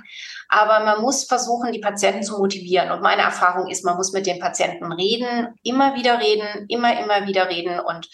[0.48, 2.90] Aber man muss versuchen, die Patienten zu motivieren.
[2.90, 7.26] Und meine Erfahrung ist, man muss mit den Patienten reden, immer wieder reden, immer, immer
[7.26, 7.80] wieder reden.
[7.80, 8.08] Und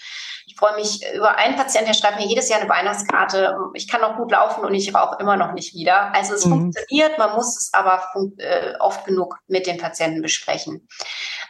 [0.46, 3.56] ich freue mich über einen Patienten, der schreibt mir jedes Jahr eine Weihnachtskarte.
[3.74, 6.14] Ich kann noch gut laufen und ich rauche immer noch nicht wieder.
[6.14, 6.50] Also es mhm.
[6.50, 8.02] funktioniert, man muss es aber
[8.38, 10.88] äh, oft genug mit den Patienten besprechen.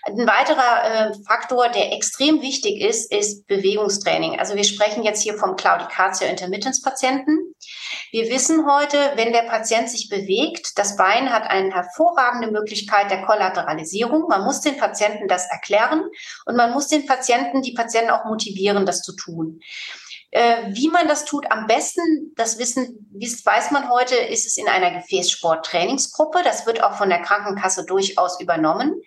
[0.05, 4.39] Ein weiterer äh, Faktor, der extrem wichtig ist, ist Bewegungstraining.
[4.39, 7.55] Also wir sprechen jetzt hier vom Claudicatio intermittens Patienten.
[8.11, 13.23] Wir wissen heute, wenn der Patient sich bewegt, das Bein hat eine hervorragende Möglichkeit der
[13.23, 14.29] Kollateralisierung.
[14.29, 16.05] Man muss den Patienten das erklären
[16.47, 19.61] und man muss den Patienten, die Patienten auch motivieren, das zu tun.
[20.31, 24.59] Äh, wie man das tut, am besten, das wissen, das weiß man heute, ist es
[24.59, 26.43] in einer Gefäßsport-Trainingsgruppe.
[26.45, 29.01] Das wird auch von der Krankenkasse durchaus übernommen.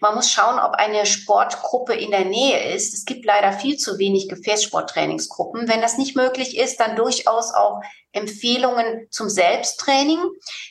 [0.00, 2.94] Man muss schauen, ob eine Sportgruppe in der Nähe ist.
[2.94, 5.68] Es gibt leider viel zu wenig Gefäßsporttrainingsgruppen.
[5.68, 7.80] Wenn das nicht möglich ist, dann durchaus auch
[8.12, 10.18] Empfehlungen zum Selbsttraining.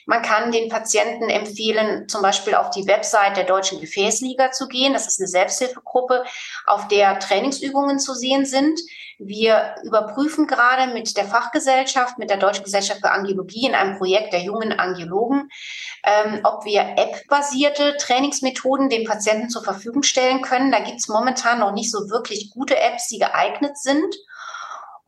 [0.05, 4.93] Man kann den Patienten empfehlen, zum Beispiel auf die Website der Deutschen Gefäßliga zu gehen.
[4.93, 6.23] Das ist eine Selbsthilfegruppe,
[6.65, 8.79] auf der Trainingsübungen zu sehen sind.
[9.19, 14.31] Wir überprüfen gerade mit der Fachgesellschaft, mit der Deutschen Gesellschaft für Angiologie in einem Projekt
[14.31, 15.49] der jungen Angiologen,
[16.05, 20.71] ähm, ob wir App-basierte Trainingsmethoden den Patienten zur Verfügung stellen können.
[20.71, 24.15] Da gibt es momentan noch nicht so wirklich gute Apps, die geeignet sind.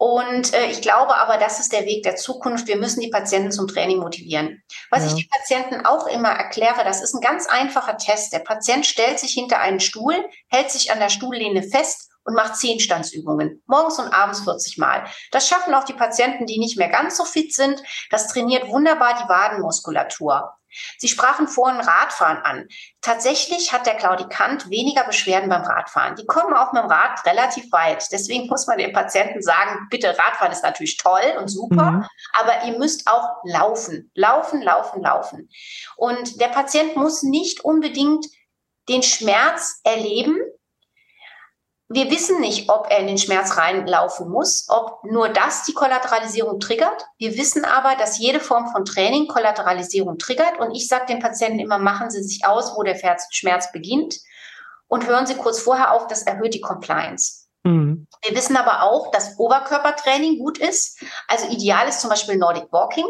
[0.02, 2.66] Und äh, ich glaube aber, das ist der Weg der Zukunft.
[2.66, 4.64] Wir müssen die Patienten zum Training motivieren.
[4.90, 5.10] Was ja.
[5.10, 8.34] ich den Patienten auch immer erkläre, das ist ein ganz einfacher Test.
[8.34, 10.16] Der Patient stellt sich hinter einen Stuhl,
[10.48, 15.06] hält sich an der Stuhllehne fest und macht zehn Standsübungen, morgens und abends 40 Mal.
[15.32, 17.84] Das schaffen auch die Patienten, die nicht mehr ganz so fit sind.
[18.10, 20.52] Das trainiert wunderbar die Wadenmuskulatur.
[20.98, 22.68] Sie sprachen vorhin Radfahren an.
[23.02, 26.16] Tatsächlich hat der Claudikant weniger Beschwerden beim Radfahren.
[26.16, 28.06] Die kommen auch mit dem Rad relativ weit.
[28.12, 32.08] Deswegen muss man den Patienten sagen, bitte Radfahren ist natürlich toll und super, mhm.
[32.40, 34.12] aber ihr müsst auch laufen.
[34.16, 35.50] Laufen, laufen, laufen.
[35.98, 38.26] Und der Patient muss nicht unbedingt
[38.90, 40.38] den Schmerz erleben,
[41.94, 46.60] wir wissen nicht, ob er in den Schmerz reinlaufen muss, ob nur das die Kollateralisierung
[46.60, 47.06] triggert.
[47.18, 50.60] Wir wissen aber, dass jede Form von Training Kollateralisierung triggert.
[50.60, 52.98] Und ich sage den Patienten immer, machen Sie sich aus, wo der
[53.32, 54.20] Schmerz beginnt
[54.88, 57.41] und hören Sie kurz vorher auf, das erhöht die Compliance.
[57.64, 58.08] Mhm.
[58.24, 61.04] Wir wissen aber auch, dass Oberkörpertraining gut ist.
[61.28, 63.06] Also ideal ist zum Beispiel Nordic Walking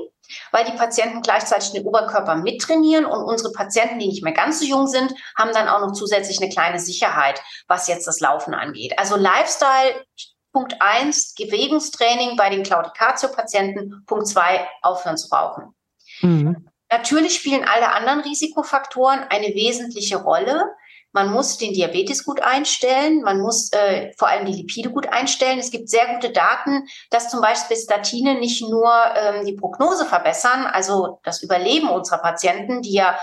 [0.51, 4.65] weil die Patienten gleichzeitig den Oberkörper mittrainieren und unsere Patienten, die nicht mehr ganz so
[4.65, 8.97] jung sind, haben dann auch noch zusätzlich eine kleine Sicherheit, was jetzt das Laufen angeht.
[8.97, 10.05] Also Lifestyle
[10.53, 14.03] Punkt eins Bewegungstraining bei den Claudicatio-Patienten.
[14.05, 15.73] Punkt zwei aufhören zu rauchen.
[16.21, 16.67] Mhm.
[16.89, 20.65] Natürlich spielen alle anderen Risikofaktoren eine wesentliche Rolle.
[21.13, 25.59] Man muss den Diabetes gut einstellen, man muss äh, vor allem die Lipide gut einstellen.
[25.59, 30.65] Es gibt sehr gute Daten, dass zum Beispiel Statine nicht nur ähm, die Prognose verbessern,
[30.65, 33.17] also das Überleben unserer Patienten, die ja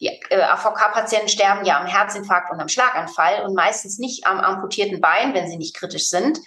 [0.00, 5.00] Die äh, AVK-Patienten sterben ja am Herzinfarkt und am Schlaganfall und meistens nicht am amputierten
[5.00, 6.38] Bein, wenn sie nicht kritisch sind.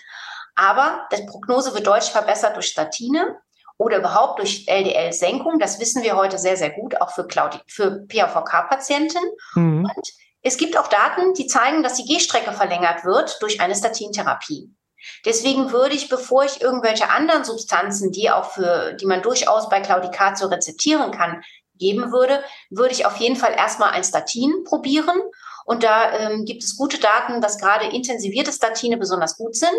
[0.56, 3.38] Aber die Prognose wird deutlich verbessert durch Statine
[3.78, 5.60] oder überhaupt durch LDL-Senkung.
[5.60, 7.28] Das wissen wir heute sehr, sehr gut, auch für,
[7.68, 9.22] für PAVK-Patienten.
[9.56, 9.86] Mhm.
[9.86, 10.08] Und
[10.48, 14.72] es gibt auch Daten, die zeigen, dass die Gehstrecke verlängert wird durch eine Statintherapie.
[15.26, 19.82] Deswegen würde ich, bevor ich irgendwelche anderen Substanzen, die auch für, die man durchaus bei
[19.82, 21.44] Claudicatio rezeptieren kann,
[21.76, 25.22] geben würde, würde ich auf jeden Fall erstmal ein Statin probieren.
[25.66, 29.72] Und da ähm, gibt es gute Daten, dass gerade intensivierte Statine besonders gut sind.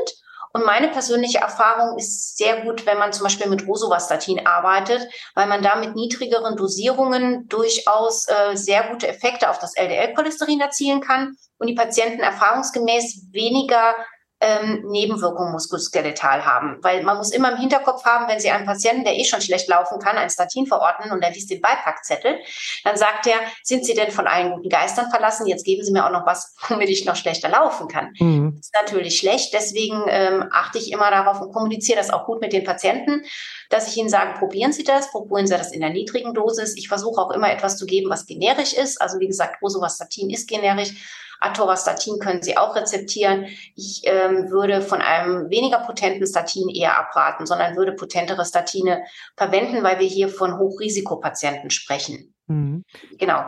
[0.58, 5.46] Und meine persönliche Erfahrung ist sehr gut, wenn man zum Beispiel mit Rosuvastatin arbeitet, weil
[5.46, 11.36] man da mit niedrigeren Dosierungen durchaus äh, sehr gute Effekte auf das LDL-Cholesterin erzielen kann
[11.58, 13.94] und die Patienten erfahrungsgemäß weniger
[14.40, 16.78] ähm, Nebenwirkungen muskuloskeletal haben.
[16.82, 19.68] Weil man muss immer im Hinterkopf haben, wenn Sie einen Patienten, der eh schon schlecht
[19.68, 22.38] laufen kann, ein Statin verordnen und er liest den Beipackzettel,
[22.84, 25.46] dann sagt er, sind Sie denn von allen guten Geistern verlassen?
[25.46, 28.12] Jetzt geben Sie mir auch noch was, womit ich noch schlechter laufen kann.
[28.18, 28.54] Mhm.
[28.56, 29.52] Das ist natürlich schlecht.
[29.52, 33.24] Deswegen ähm, achte ich immer darauf und kommuniziere das auch gut mit den Patienten,
[33.70, 36.76] dass ich ihnen sage, probieren Sie das, probieren Sie das in der niedrigen Dosis.
[36.76, 39.02] Ich versuche auch immer etwas zu geben, was generisch ist.
[39.02, 40.92] Also wie gesagt, Rosuvastatin ist generisch
[41.40, 43.46] Atorvastatin können Sie auch rezeptieren.
[43.74, 49.02] Ich ähm, würde von einem weniger potenten Statin eher abraten, sondern würde potentere Statine
[49.36, 52.34] verwenden, weil wir hier von Hochrisikopatienten sprechen.
[52.46, 52.84] Mhm.
[53.18, 53.44] Genau.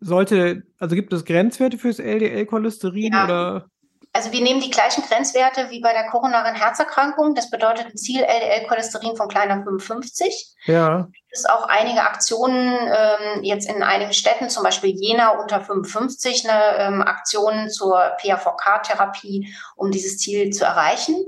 [0.00, 3.24] Sollte, also gibt es Grenzwerte fürs LDL-Cholesterin ja.
[3.24, 3.70] oder?
[4.12, 7.36] Also wir nehmen die gleichen Grenzwerte wie bei der koronaren Herzerkrankung.
[7.36, 10.56] Das bedeutet ein Ziel LDL-Cholesterin von kleiner 55.
[10.64, 11.08] Ja.
[11.30, 16.48] Es ist auch einige Aktionen ähm, jetzt in einigen Städten, zum Beispiel Jena unter 55,
[16.48, 21.24] eine ähm, Aktion zur PAVK-Therapie, um dieses Ziel zu erreichen.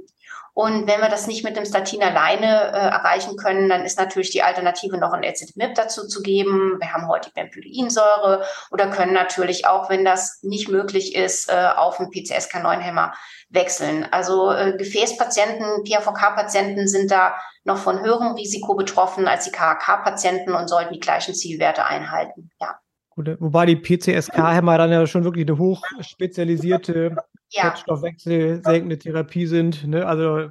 [0.54, 4.30] Und wenn wir das nicht mit dem Statin alleine äh, erreichen können, dann ist natürlich
[4.30, 6.76] die Alternative noch ein Ezetimib dazu zu geben.
[6.78, 11.68] Wir haben heute die Bempeduinsäure oder können natürlich auch, wenn das nicht möglich ist, äh,
[11.74, 13.14] auf einen PCSK9-Hämmer
[13.48, 14.06] wechseln.
[14.10, 17.34] Also äh, Gefäßpatienten, PAVK-Patienten sind da
[17.64, 22.50] noch von höherem Risiko betroffen als die KHK-Patienten und sollten die gleichen Zielwerte einhalten.
[22.60, 22.78] Ja.
[23.14, 27.16] Gut, wobei die PCSK-Hämmer dann ja schon wirklich eine hochspezialisierte
[27.52, 27.70] ja.
[27.70, 29.86] Fettstoffwechsel senkende Therapie sind.
[29.86, 30.06] Ne?
[30.06, 30.50] Also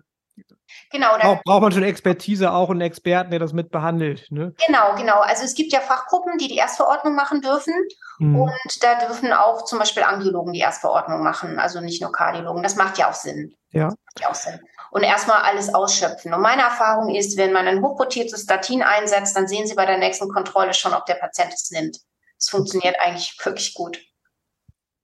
[0.91, 1.17] Genau.
[1.17, 4.27] Braucht, braucht man schon Expertise auch einen Experten, der das mit behandelt.
[4.29, 4.53] Ne?
[4.65, 5.19] Genau, genau.
[5.19, 7.73] Also es gibt ja Fachgruppen, die die Erstverordnung machen dürfen.
[8.19, 8.41] Mhm.
[8.41, 12.63] Und da dürfen auch zum Beispiel Angiologen die Erstverordnung machen, also nicht nur Kardiologen.
[12.63, 13.55] Das macht ja auch Sinn.
[13.71, 13.85] Ja.
[13.85, 14.59] Das macht ja auch Sinn.
[14.91, 16.33] Und erstmal alles ausschöpfen.
[16.33, 19.97] Und meine Erfahrung ist, wenn man ein hochpotiertes Statin einsetzt, dann sehen Sie bei der
[19.97, 21.97] nächsten Kontrolle schon, ob der Patient es nimmt.
[22.37, 24.01] Es funktioniert eigentlich wirklich gut.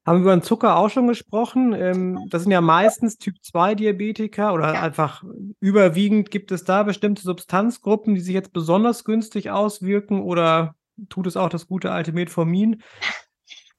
[0.08, 1.74] Haben wir über den Zucker auch schon gesprochen?
[1.74, 4.82] Ähm, das sind ja meistens Typ-2-Diabetiker oder ja.
[4.82, 5.22] einfach
[5.60, 6.32] überwiegend.
[6.32, 10.76] Gibt es da bestimmte Substanzgruppen, die sich jetzt besonders günstig auswirken oder
[11.10, 12.82] tut es auch das gute alte Metformin?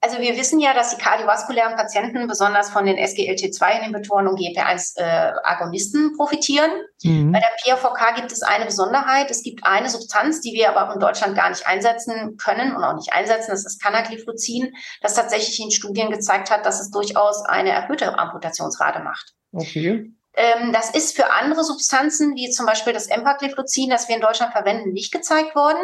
[0.01, 6.15] Also wir wissen ja, dass die kardiovaskulären Patienten besonders von den SGLT2-Inhibitoren und GLP1-Agonisten äh,
[6.15, 6.71] profitieren.
[7.03, 7.33] Mhm.
[7.33, 9.29] Bei der PAVK gibt es eine Besonderheit.
[9.29, 12.95] Es gibt eine Substanz, die wir aber in Deutschland gar nicht einsetzen können und auch
[12.95, 13.51] nicht einsetzen.
[13.51, 18.99] Das ist Canagliflozin, das tatsächlich in Studien gezeigt hat, dass es durchaus eine erhöhte Amputationsrate
[18.99, 19.33] macht.
[19.51, 20.13] Okay.
[20.33, 24.53] Ähm, das ist für andere Substanzen, wie zum Beispiel das Empagliflozin, das wir in Deutschland
[24.53, 25.81] verwenden, nicht gezeigt worden.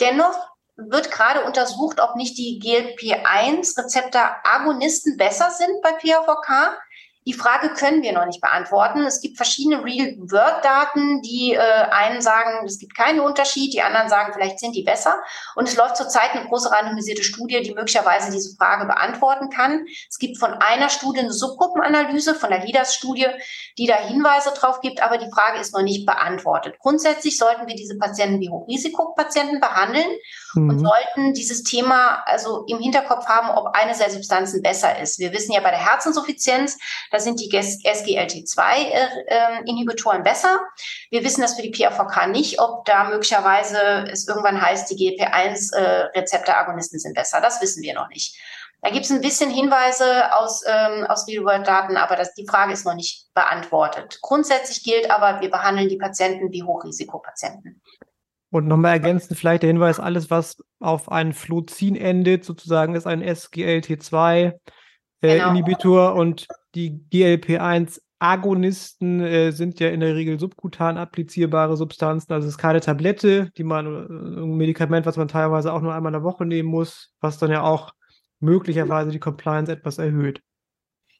[0.00, 6.78] Dennoch wird gerade untersucht, ob nicht die GLP-1-Rezeptor-Agonisten besser sind bei PAVK.
[7.26, 9.06] Die Frage können wir noch nicht beantworten.
[9.06, 14.32] Es gibt verschiedene Real-World-Daten, die äh, einen sagen, es gibt keinen Unterschied, die anderen sagen,
[14.34, 15.22] vielleicht sind die besser.
[15.54, 19.86] Und es läuft zurzeit eine große randomisierte Studie, die möglicherweise diese Frage beantworten kann.
[20.08, 23.28] Es gibt von einer Studie eine Subgruppenanalyse, von der LIDAS-Studie,
[23.78, 26.76] die da Hinweise drauf gibt, aber die Frage ist noch nicht beantwortet.
[26.78, 30.10] Grundsätzlich sollten wir diese Patienten wie Hochrisikopatienten behandeln
[30.54, 30.68] mhm.
[30.68, 35.18] und sollten dieses Thema also im Hinterkopf haben, ob eine der Substanzen besser ist.
[35.18, 36.78] Wir wissen ja bei der Herzinsuffizienz,
[37.14, 40.58] da sind die SGLT2-Inhibitoren äh, besser.
[41.10, 46.98] Wir wissen das für die PAVK nicht, ob da möglicherweise es irgendwann heißt, die GLP1-Rezeptoragonisten
[46.98, 47.40] sind besser.
[47.40, 48.36] Das wissen wir noch nicht.
[48.82, 52.84] Da gibt es ein bisschen Hinweise aus, ähm, aus Real-World-Daten, aber das, die Frage ist
[52.84, 54.18] noch nicht beantwortet.
[54.20, 57.80] Grundsätzlich gilt aber, wir behandeln die Patienten wie Hochrisikopatienten.
[58.50, 63.22] Und nochmal ergänzend vielleicht der Hinweis, alles, was auf ein Fluozin endet, sozusagen ist ein
[63.22, 64.52] SGLT2 äh,
[65.20, 65.50] genau.
[65.50, 72.32] Inhibitor und die GLP-1-Agonisten äh, sind ja in der Regel subkutan applizierbare Substanzen.
[72.32, 75.94] Also es ist keine Tablette, die man, äh, ein Medikament, was man teilweise auch nur
[75.94, 77.94] einmal in der Woche nehmen muss, was dann ja auch
[78.40, 80.42] möglicherweise die Compliance etwas erhöht.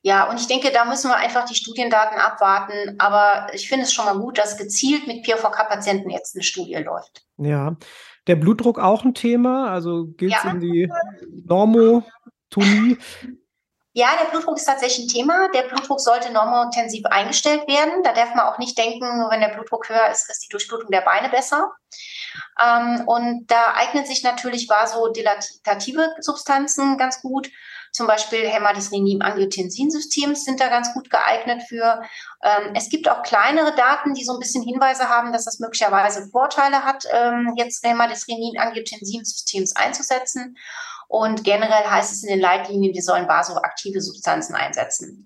[0.06, 2.96] Ja, und ich denke, da müssen wir einfach die Studiendaten abwarten.
[2.98, 7.24] Aber ich finde es schon mal gut, dass gezielt mit PVK-Patienten jetzt eine Studie läuft.
[7.38, 7.76] Ja.
[8.26, 9.70] Der Blutdruck auch ein Thema?
[9.70, 10.50] Also gilt es ja.
[10.50, 10.90] in die
[11.46, 12.98] Normotonie?
[13.96, 15.48] Ja, der Blutdruck ist tatsächlich ein Thema.
[15.54, 18.02] Der Blutdruck sollte normotensiv eingestellt werden.
[18.02, 20.90] Da darf man auch nicht denken, nur wenn der Blutdruck höher ist, ist die Durchblutung
[20.90, 21.72] der Beine besser.
[22.60, 27.48] Ähm, und da eignen sich natürlich vasodilatative Substanzen ganz gut.
[27.92, 32.02] Zum Beispiel Hämmer des Renin-Angiotensin-Systems sind da ganz gut geeignet für.
[32.42, 36.28] Ähm, es gibt auch kleinere Daten, die so ein bisschen Hinweise haben, dass das möglicherweise
[36.32, 40.56] Vorteile hat, ähm, jetzt des Renin-Angiotensin-Systems einzusetzen.
[41.08, 45.24] Und generell heißt es in den Leitlinien, wir sollen vasoaktive Substanzen einsetzen.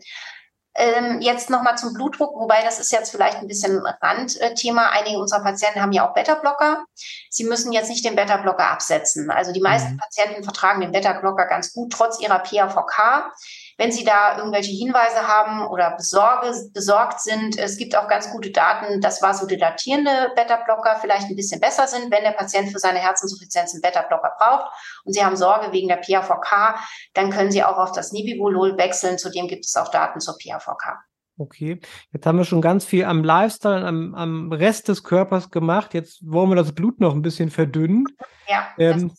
[0.75, 4.91] Ähm, jetzt nochmal zum Blutdruck, wobei das ist jetzt vielleicht ein bisschen Randthema.
[4.91, 6.85] Einige unserer Patienten haben ja auch Beta-Blocker.
[7.31, 9.29] Sie müssen jetzt nicht den Beta-Blocker absetzen.
[9.33, 9.99] Also die meisten mhm.
[9.99, 13.33] Patienten vertragen den Beta-Blocker ganz gut, trotz ihrer PAVK.
[13.79, 18.51] Wenn Sie da irgendwelche Hinweise haben oder Besorge, besorgt sind, es gibt auch ganz gute
[18.51, 23.73] Daten, dass vasodilatierende Beta-Blocker vielleicht ein bisschen besser sind, wenn der Patient für seine Herzinsuffizienz
[23.73, 24.73] einen Beta-Blocker braucht
[25.05, 26.77] und Sie haben Sorge wegen der PAVK,
[27.15, 29.17] dann können Sie auch auf das Nibivolol wechseln.
[29.17, 30.99] Zudem gibt es auch Daten zur PAVK.
[31.39, 31.79] Okay,
[32.13, 35.95] jetzt haben wir schon ganz viel am Lifestyle, am, am Rest des Körpers gemacht.
[35.95, 38.07] Jetzt wollen wir das Blut noch ein bisschen verdünnen.
[38.49, 38.67] Ja.
[38.77, 39.13] Ähm,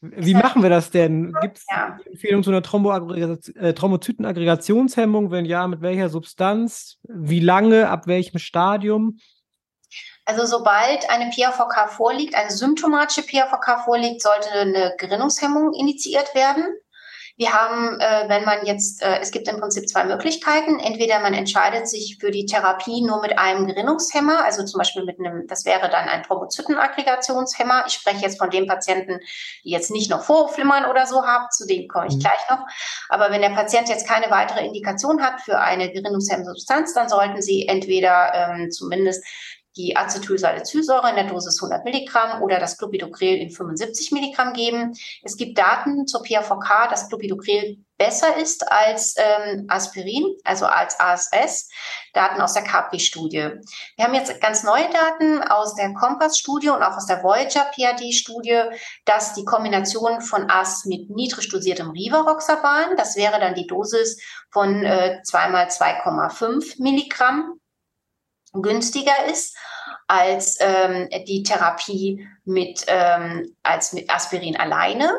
[0.00, 1.34] wie machen wir das denn?
[1.40, 1.98] Gibt es ja.
[2.06, 5.30] Empfehlung zu einer äh, Thrombozytenaggregationshemmung?
[5.30, 6.98] Wenn ja, mit welcher Substanz?
[7.02, 7.88] Wie lange?
[7.88, 9.18] Ab welchem Stadium?
[10.24, 16.66] Also sobald eine PAVK vorliegt, eine symptomatische PAVK vorliegt, sollte eine Gerinnungshemmung initiiert werden.
[17.38, 20.80] Wir haben, äh, wenn man jetzt, äh, es gibt im Prinzip zwei Möglichkeiten.
[20.80, 25.20] Entweder man entscheidet sich für die Therapie nur mit einem Gerinnungshemmer, also zum Beispiel mit
[25.20, 27.84] einem, das wäre dann ein Thrombozytenaggregationshemmer.
[27.86, 29.20] Ich spreche jetzt von den Patienten,
[29.62, 32.20] die jetzt nicht noch Vorflimmern oder so haben, zu denen komme ich mhm.
[32.20, 32.66] gleich noch.
[33.08, 37.40] Aber wenn der Patient jetzt keine weitere Indikation hat für eine gerinnungshemmende Substanz, dann sollten
[37.40, 39.24] Sie entweder ähm, zumindest
[39.78, 44.92] die Acetylsalicylsäure in der Dosis 100 Milligramm oder das Clopidogrel in 75 Milligramm geben.
[45.22, 51.68] Es gibt Daten zur PAVK, dass Clopidogrel besser ist als ähm, Aspirin, also als ASS.
[52.14, 53.50] Daten aus der Capri-Studie.
[53.96, 58.62] Wir haben jetzt ganz neue Daten aus der Kompass-Studie und auch aus der Voyager-PAD-Studie,
[59.04, 64.84] dass die Kombination von AS mit niedrig dosiertem Rivaroxaban, das wäre dann die Dosis von
[64.84, 67.60] äh, 2 mal 2,5 Milligramm,
[68.52, 69.56] günstiger ist
[70.08, 75.10] als ähm, die Therapie mit, ähm, als mit Aspirin alleine.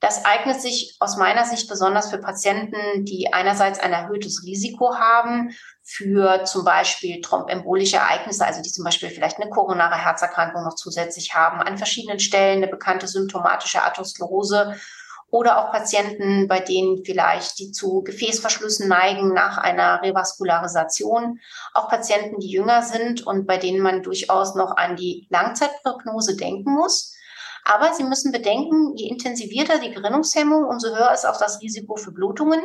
[0.00, 5.54] Das eignet sich aus meiner Sicht besonders für Patienten, die einerseits ein erhöhtes Risiko haben
[5.84, 11.34] für zum Beispiel thrombembolische Ereignisse, also die zum Beispiel vielleicht eine koronare Herzerkrankung noch zusätzlich
[11.34, 14.76] haben, an verschiedenen Stellen eine bekannte symptomatische Atherosklerose
[15.32, 21.40] oder auch Patienten, bei denen vielleicht die zu Gefäßverschlüssen neigen nach einer Revaskularisation,
[21.72, 26.74] auch Patienten, die jünger sind und bei denen man durchaus noch an die Langzeitprognose denken
[26.74, 27.14] muss.
[27.64, 32.12] Aber Sie müssen bedenken, je intensivierter die Gerinnungshemmung, umso höher ist auch das Risiko für
[32.12, 32.60] Blutungen.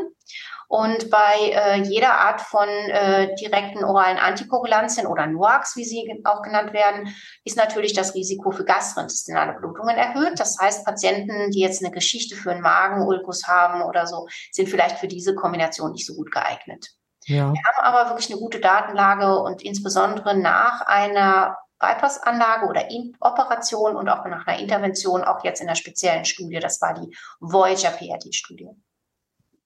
[0.70, 6.42] Und bei äh, jeder Art von äh, direkten oralen Antikoagulantien oder NOACs, wie sie auch
[6.42, 10.40] genannt werden, ist natürlich das Risiko für gastrointestinale Blutungen erhöht.
[10.40, 14.98] Das heißt, Patienten, die jetzt eine Geschichte für einen Magenulkus haben oder so, sind vielleicht
[14.98, 16.86] für diese Kombination nicht so gut geeignet.
[17.28, 17.54] Ja.
[17.54, 22.88] Wir haben aber wirklich eine gute Datenlage und insbesondere nach einer Bypassanlage oder
[23.20, 27.16] Operation und auch nach einer Intervention, auch jetzt in der speziellen Studie, das war die
[27.40, 28.70] Voyager PRD-Studie.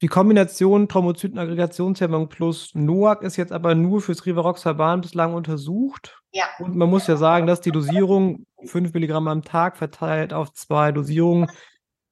[0.02, 6.20] Die Kombination Thrombozytenaggregationshemmung plus NOAC ist jetzt aber nur fürs Rivaroxaban bislang untersucht.
[6.32, 6.46] Ja.
[6.58, 10.92] Und man muss ja sagen, dass die Dosierung 5 Milligramm am Tag verteilt auf zwei
[10.92, 11.52] Dosierungen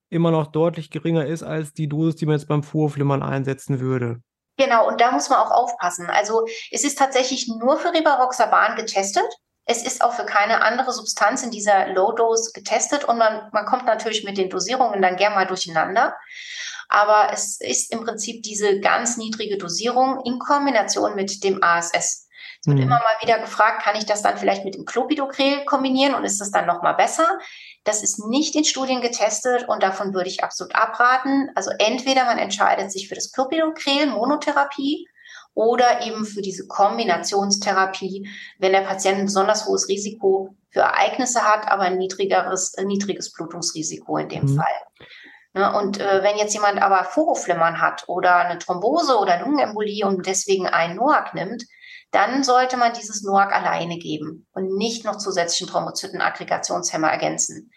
[0.10, 4.22] immer noch deutlich geringer ist als die Dosis, die man jetzt beim Vorflimmern einsetzen würde.
[4.58, 6.08] Genau, und da muss man auch aufpassen.
[6.08, 9.24] Also es ist tatsächlich nur für Rivaroxaban getestet.
[9.70, 13.86] Es ist auch für keine andere Substanz in dieser Low-Dose getestet und man, man kommt
[13.86, 16.16] natürlich mit den Dosierungen dann gern mal durcheinander.
[16.88, 22.28] Aber es ist im Prinzip diese ganz niedrige Dosierung in Kombination mit dem ASS.
[22.62, 22.86] Es wird mhm.
[22.86, 26.42] immer mal wieder gefragt, kann ich das dann vielleicht mit dem Clopidogrel kombinieren und ist
[26.42, 27.38] das dann nochmal besser?
[27.84, 31.52] Das ist nicht in Studien getestet und davon würde ich absolut abraten.
[31.54, 35.08] Also entweder man entscheidet sich für das Clopidogrel Monotherapie
[35.54, 41.68] oder eben für diese Kombinationstherapie, wenn der Patient ein besonders hohes Risiko für Ereignisse hat,
[41.68, 44.58] aber ein niedrigeres, niedriges Blutungsrisiko in dem mhm.
[44.58, 44.76] Fall.
[45.54, 50.28] Ne, und äh, wenn jetzt jemand aber Vorhofflimmern hat oder eine Thrombose oder Lungenembolie und
[50.28, 51.66] deswegen einen NOAC nimmt,
[52.12, 57.72] dann sollte man dieses NOAC alleine geben und nicht noch zusätzlichen Thrombozytenaggregationshemmer ergänzen.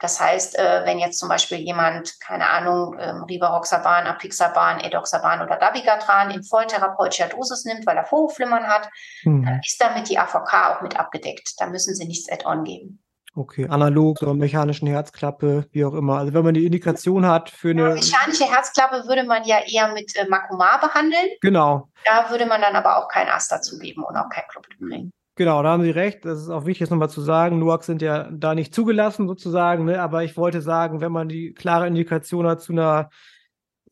[0.00, 5.56] Das heißt, äh, wenn jetzt zum Beispiel jemand, keine Ahnung, ähm, Rivaroxaban, Apixaban, Edoxaban oder
[5.56, 8.88] Dabigatran in volltherapeutischer Dosis nimmt, weil er Vorhofflimmern hat,
[9.22, 9.44] mhm.
[9.44, 11.54] dann ist damit die AVK auch mit abgedeckt.
[11.58, 13.00] Da müssen Sie nichts Add-on geben.
[13.36, 16.18] Okay, analog, so mechanischen Herzklappe, wie auch immer.
[16.18, 17.88] Also wenn man die Indikation hat für eine.
[17.88, 21.30] Ja, mechanische Herzklappe würde man ja eher mit äh, Makomar behandeln.
[21.40, 21.88] Genau.
[22.04, 25.10] Da würde man dann aber auch kein Aster zugeben und auch kein Clopidogrel.
[25.36, 26.24] Genau, da haben Sie recht.
[26.24, 27.58] Das ist auch wichtig, das nochmal zu sagen.
[27.58, 30.00] NUACs sind ja da nicht zugelassen sozusagen, ne?
[30.00, 33.10] aber ich wollte sagen, wenn man die klare Indikation hat zu einer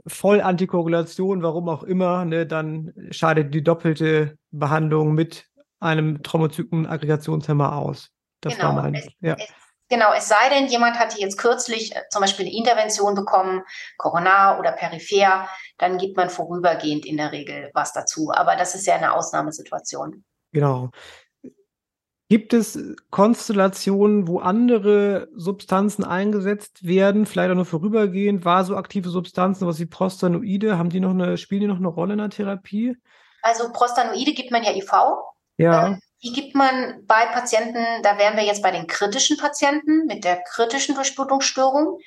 [0.06, 5.48] Vollantikorrelation, warum auch immer, ne, dann scheidet die doppelte Behandlung mit
[5.80, 8.10] einem Thrombozyten-Aggregationshemmer aus.
[8.40, 8.68] Das genau.
[8.68, 9.36] war mein, es, ja.
[9.38, 9.46] es,
[9.88, 13.62] genau, es sei denn, jemand hatte jetzt kürzlich äh, zum Beispiel eine Intervention bekommen,
[13.96, 18.32] koronar oder peripher, dann gibt man vorübergehend in der Regel was dazu.
[18.32, 20.24] Aber das ist ja eine Ausnahmesituation.
[20.52, 20.90] Genau.
[22.32, 22.78] Gibt es
[23.10, 30.78] Konstellationen, wo andere Substanzen eingesetzt werden, vielleicht auch nur vorübergehend, vasoaktive Substanzen, was wie Prostanoide,
[30.78, 32.96] haben die noch eine, spielen die noch eine Rolle in der Therapie?
[33.42, 34.90] Also Prostanoide gibt man ja IV.
[35.58, 35.88] Ja.
[35.88, 40.24] Ähm, die gibt man bei Patienten, da wären wir jetzt bei den kritischen Patienten mit
[40.24, 41.98] der kritischen Durchblutungsstörung.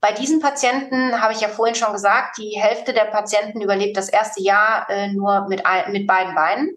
[0.00, 4.08] Bei diesen Patienten habe ich ja vorhin schon gesagt, die Hälfte der Patienten überlebt das
[4.08, 5.62] erste Jahr äh, nur mit,
[5.92, 6.76] mit beiden Beinen.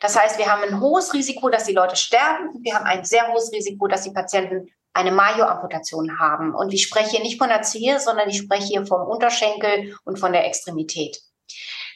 [0.00, 2.62] Das heißt, wir haben ein hohes Risiko, dass die Leute sterben.
[2.62, 6.54] Wir haben ein sehr hohes Risiko, dass die Patienten eine Mayo-Amputation haben.
[6.54, 10.18] Und ich spreche hier nicht von der Zehe, sondern ich spreche hier vom Unterschenkel und
[10.18, 11.20] von der Extremität.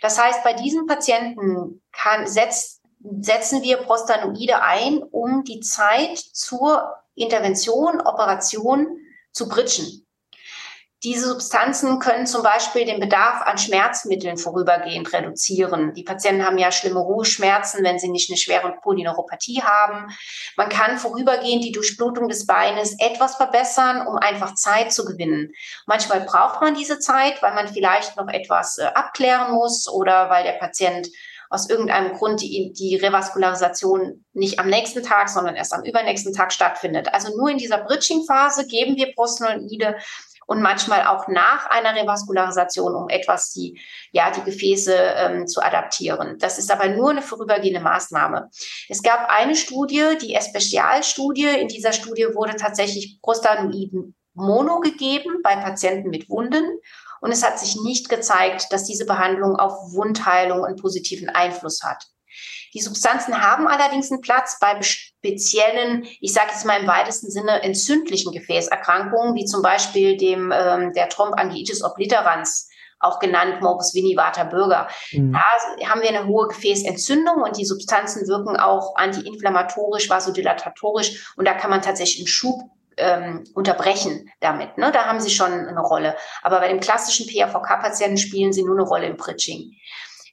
[0.00, 2.82] Das heißt, bei diesen Patienten kann, setzt,
[3.20, 8.98] setzen wir Prostanoide ein, um die Zeit zur Intervention, Operation
[9.32, 10.06] zu bridgen.
[11.04, 15.94] Diese Substanzen können zum Beispiel den Bedarf an Schmerzmitteln vorübergehend reduzieren.
[15.94, 20.14] Die Patienten haben ja schlimme Ruheschmerzen, wenn sie nicht eine schwere Polyneuropathie haben.
[20.56, 25.50] Man kann vorübergehend die Durchblutung des Beines etwas verbessern, um einfach Zeit zu gewinnen.
[25.86, 30.44] Manchmal braucht man diese Zeit, weil man vielleicht noch etwas äh, abklären muss oder weil
[30.44, 31.08] der Patient
[31.50, 36.50] aus irgendeinem Grund die, die Revaskularisation nicht am nächsten Tag, sondern erst am übernächsten Tag
[36.50, 37.12] stattfindet.
[37.12, 39.96] Also nur in dieser Bridging-Phase geben wir Prostanoide
[40.52, 43.80] und manchmal auch nach einer Revaskularisation, um etwas die,
[44.10, 46.36] ja, die Gefäße ähm, zu adaptieren.
[46.38, 48.50] Das ist aber nur eine vorübergehende Maßnahme.
[48.90, 51.48] Es gab eine Studie, die Especial-Studie.
[51.58, 56.64] In dieser Studie wurde tatsächlich Prostanoiden Mono gegeben bei Patienten mit Wunden.
[57.22, 62.11] Und es hat sich nicht gezeigt, dass diese Behandlung auf Wundheilung einen positiven Einfluss hat.
[62.74, 67.62] Die Substanzen haben allerdings einen Platz bei speziellen, ich sage jetzt mal im weitesten Sinne,
[67.62, 74.46] entzündlichen Gefäßerkrankungen, wie zum Beispiel dem ähm, der Thrombangiitis obliterans, auch genannt Morbus Winnie Vater
[74.46, 74.88] Bürger.
[75.12, 75.32] Mhm.
[75.32, 81.54] Da haben wir eine hohe Gefäßentzündung und die Substanzen wirken auch antiinflammatorisch, vasodilatatorisch und da
[81.54, 82.62] kann man tatsächlich einen Schub
[82.96, 84.78] ähm, unterbrechen damit.
[84.78, 84.92] Ne?
[84.92, 86.16] Da haben sie schon eine Rolle.
[86.42, 89.72] Aber bei dem klassischen PAVK-Patienten spielen sie nur eine Rolle im Bridging.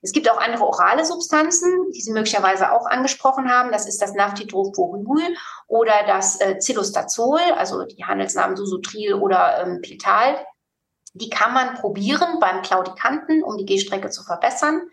[0.02, 3.72] Es gibt auch andere orale Substanzen, die Sie möglicherweise auch angesprochen haben.
[3.72, 5.22] Das ist das Naftidroforul
[5.68, 10.38] oder das äh, Cilostazol, also die Handelsnamen Susotril oder ähm, Petal.
[11.14, 14.89] Die kann man probieren beim Claudikanten, um die Gehstrecke zu verbessern.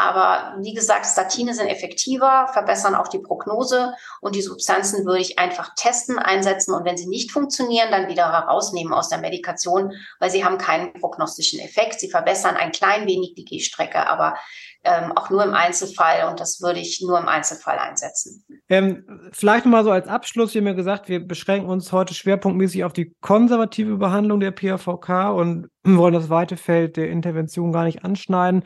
[0.00, 5.38] Aber wie gesagt, Statine sind effektiver, verbessern auch die Prognose und die Substanzen würde ich
[5.38, 10.30] einfach testen, einsetzen und wenn sie nicht funktionieren, dann wieder herausnehmen aus der Medikation, weil
[10.30, 12.00] sie haben keinen prognostischen Effekt.
[12.00, 14.36] Sie verbessern ein klein wenig die Gehstrecke, aber
[14.82, 18.42] ähm, auch nur im Einzelfall und das würde ich nur im Einzelfall einsetzen.
[18.68, 22.94] Ähm, vielleicht mal so als Abschluss, wir haben gesagt, wir beschränken uns heute schwerpunktmäßig auf
[22.94, 28.64] die konservative Behandlung der PAVK und wollen das weite Feld der Intervention gar nicht anschneiden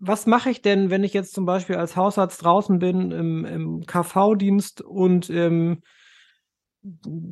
[0.00, 3.86] was mache ich denn, wenn ich jetzt zum Beispiel als Hausarzt draußen bin im, im
[3.86, 5.82] KV-Dienst und ähm,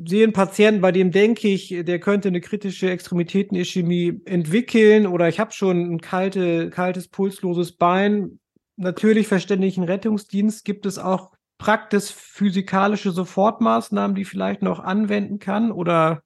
[0.07, 5.39] sehe einen Patienten, bei dem denke ich, der könnte eine kritische Extremitätenischämie entwickeln oder ich
[5.39, 8.39] habe schon ein kalte, kaltes, pulsloses Bein.
[8.75, 16.21] Natürlich verständigen Rettungsdienst gibt es auch praktisch physikalische Sofortmaßnahmen, die vielleicht noch anwenden kann oder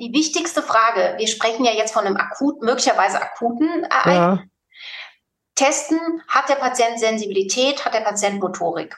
[0.00, 4.14] die wichtigste Frage, wir sprechen ja jetzt von einem akut, möglicherweise akuten Ereignis.
[4.14, 4.49] Ja
[5.60, 8.96] testen, hat der Patient Sensibilität, hat der Patient Motorik.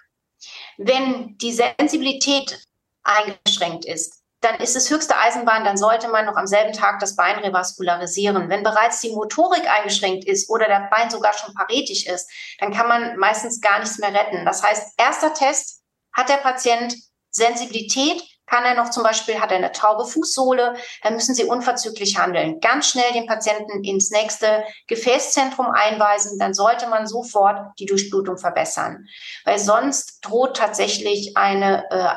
[0.79, 2.67] Wenn die Sensibilität
[3.03, 7.15] eingeschränkt ist, dann ist es höchste Eisenbahn, dann sollte man noch am selben Tag das
[7.15, 8.49] Bein revaskularisieren.
[8.49, 12.89] Wenn bereits die Motorik eingeschränkt ist oder das Bein sogar schon paretisch ist, dann kann
[12.89, 14.45] man meistens gar nichts mehr retten.
[14.45, 15.83] Das heißt, erster Test,
[16.13, 16.95] hat der Patient
[17.31, 18.23] Sensibilität,
[18.53, 22.61] kann er noch zum Beispiel, hat er eine taube Fußsohle, dann müssen Sie unverzüglich handeln.
[22.61, 29.07] Ganz schnell den Patienten ins nächste Gefäßzentrum einweisen, dann sollte man sofort die Durchblutung verbessern.
[29.47, 32.15] Weil sonst droht tatsächlich eine äh,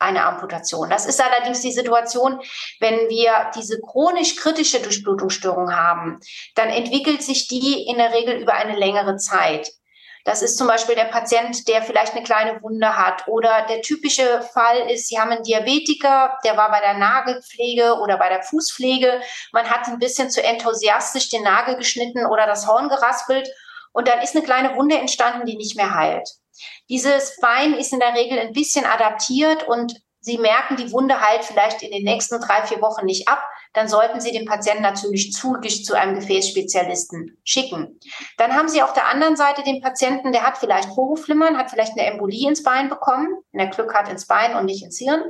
[0.00, 0.90] eine Amputation.
[0.90, 2.40] Das ist allerdings die Situation,
[2.78, 6.20] wenn wir diese chronisch kritische Durchblutungsstörung haben,
[6.54, 9.68] dann entwickelt sich die in der Regel über eine längere Zeit.
[10.24, 13.26] Das ist zum Beispiel der Patient, der vielleicht eine kleine Wunde hat.
[13.28, 18.18] Oder der typische Fall ist, Sie haben einen Diabetiker, der war bei der Nagelpflege oder
[18.18, 19.20] bei der Fußpflege.
[19.52, 23.48] Man hat ein bisschen zu enthusiastisch den Nagel geschnitten oder das Horn geraspelt.
[23.92, 26.28] Und dann ist eine kleine Wunde entstanden, die nicht mehr heilt.
[26.88, 31.44] Dieses Bein ist in der Regel ein bisschen adaptiert und Sie merken, die Wunde heilt
[31.44, 33.42] vielleicht in den nächsten drei, vier Wochen nicht ab
[33.74, 38.00] dann sollten Sie den Patienten natürlich zügig zu einem Gefäßspezialisten schicken.
[38.36, 41.92] Dann haben Sie auf der anderen Seite den Patienten, der hat vielleicht Hochflimmern, hat vielleicht
[41.92, 45.22] eine Embolie ins Bein bekommen, wenn er Glück hat ins Bein und nicht ins Hirn.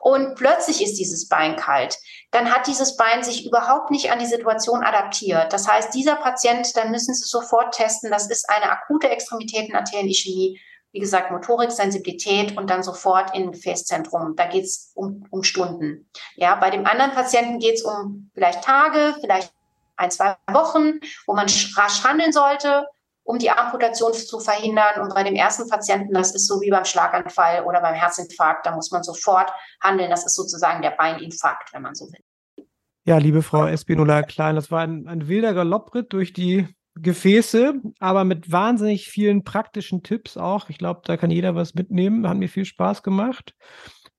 [0.00, 1.98] Und plötzlich ist dieses Bein kalt.
[2.30, 5.52] Dann hat dieses Bein sich überhaupt nicht an die Situation adaptiert.
[5.52, 10.60] Das heißt, dieser Patient, dann müssen Sie sofort testen, das ist eine akute Extremitätenarterienischämie
[10.94, 14.36] wie gesagt, Motorik, Sensibilität und dann sofort in ein Gefäßzentrum.
[14.36, 16.08] Da geht es um, um Stunden.
[16.36, 19.52] Ja, bei dem anderen Patienten geht es um vielleicht Tage, vielleicht
[19.96, 22.86] ein, zwei Wochen, wo man rasch handeln sollte,
[23.24, 25.02] um die Amputation zu verhindern.
[25.02, 28.70] Und bei dem ersten Patienten, das ist so wie beim Schlaganfall oder beim Herzinfarkt, da
[28.70, 29.50] muss man sofort
[29.82, 30.10] handeln.
[30.10, 32.66] Das ist sozusagen der Beininfarkt, wenn man so will.
[33.04, 38.52] Ja, liebe Frau Espinola-Klein, das war ein, ein wilder Galoppritt durch die Gefäße, aber mit
[38.52, 40.68] wahnsinnig vielen praktischen Tipps auch.
[40.68, 42.28] Ich glaube, da kann jeder was mitnehmen.
[42.28, 43.54] Hat mir viel Spaß gemacht.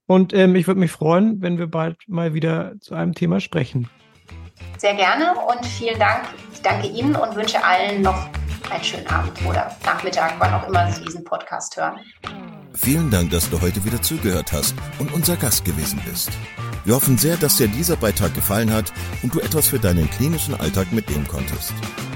[0.06, 3.88] Und ähm, ich würde mich freuen, wenn wir bald mal wieder zu einem Thema sprechen.
[4.78, 6.24] Sehr gerne und vielen Dank.
[6.52, 8.28] Ich danke Ihnen und wünsche allen noch
[8.70, 12.00] einen schönen Abend oder Nachmittag, wann auch immer Sie diesen Podcast hören.
[12.74, 16.30] Vielen Dank, dass du heute wieder zugehört hast und unser Gast gewesen bist.
[16.84, 18.92] Wir hoffen sehr, dass dir dieser Beitrag gefallen hat
[19.22, 21.72] und du etwas für deinen klinischen Alltag mitnehmen konntest.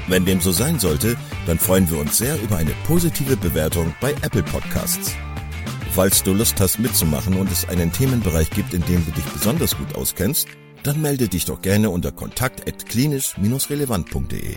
[0.07, 4.13] Wenn dem so sein sollte, dann freuen wir uns sehr über eine positive Bewertung bei
[4.23, 5.15] Apple Podcasts.
[5.93, 9.77] Falls du Lust hast mitzumachen und es einen Themenbereich gibt, in dem du dich besonders
[9.77, 10.47] gut auskennst,
[10.83, 14.57] dann melde dich doch gerne unter kontakt@klinisch-relevant.de.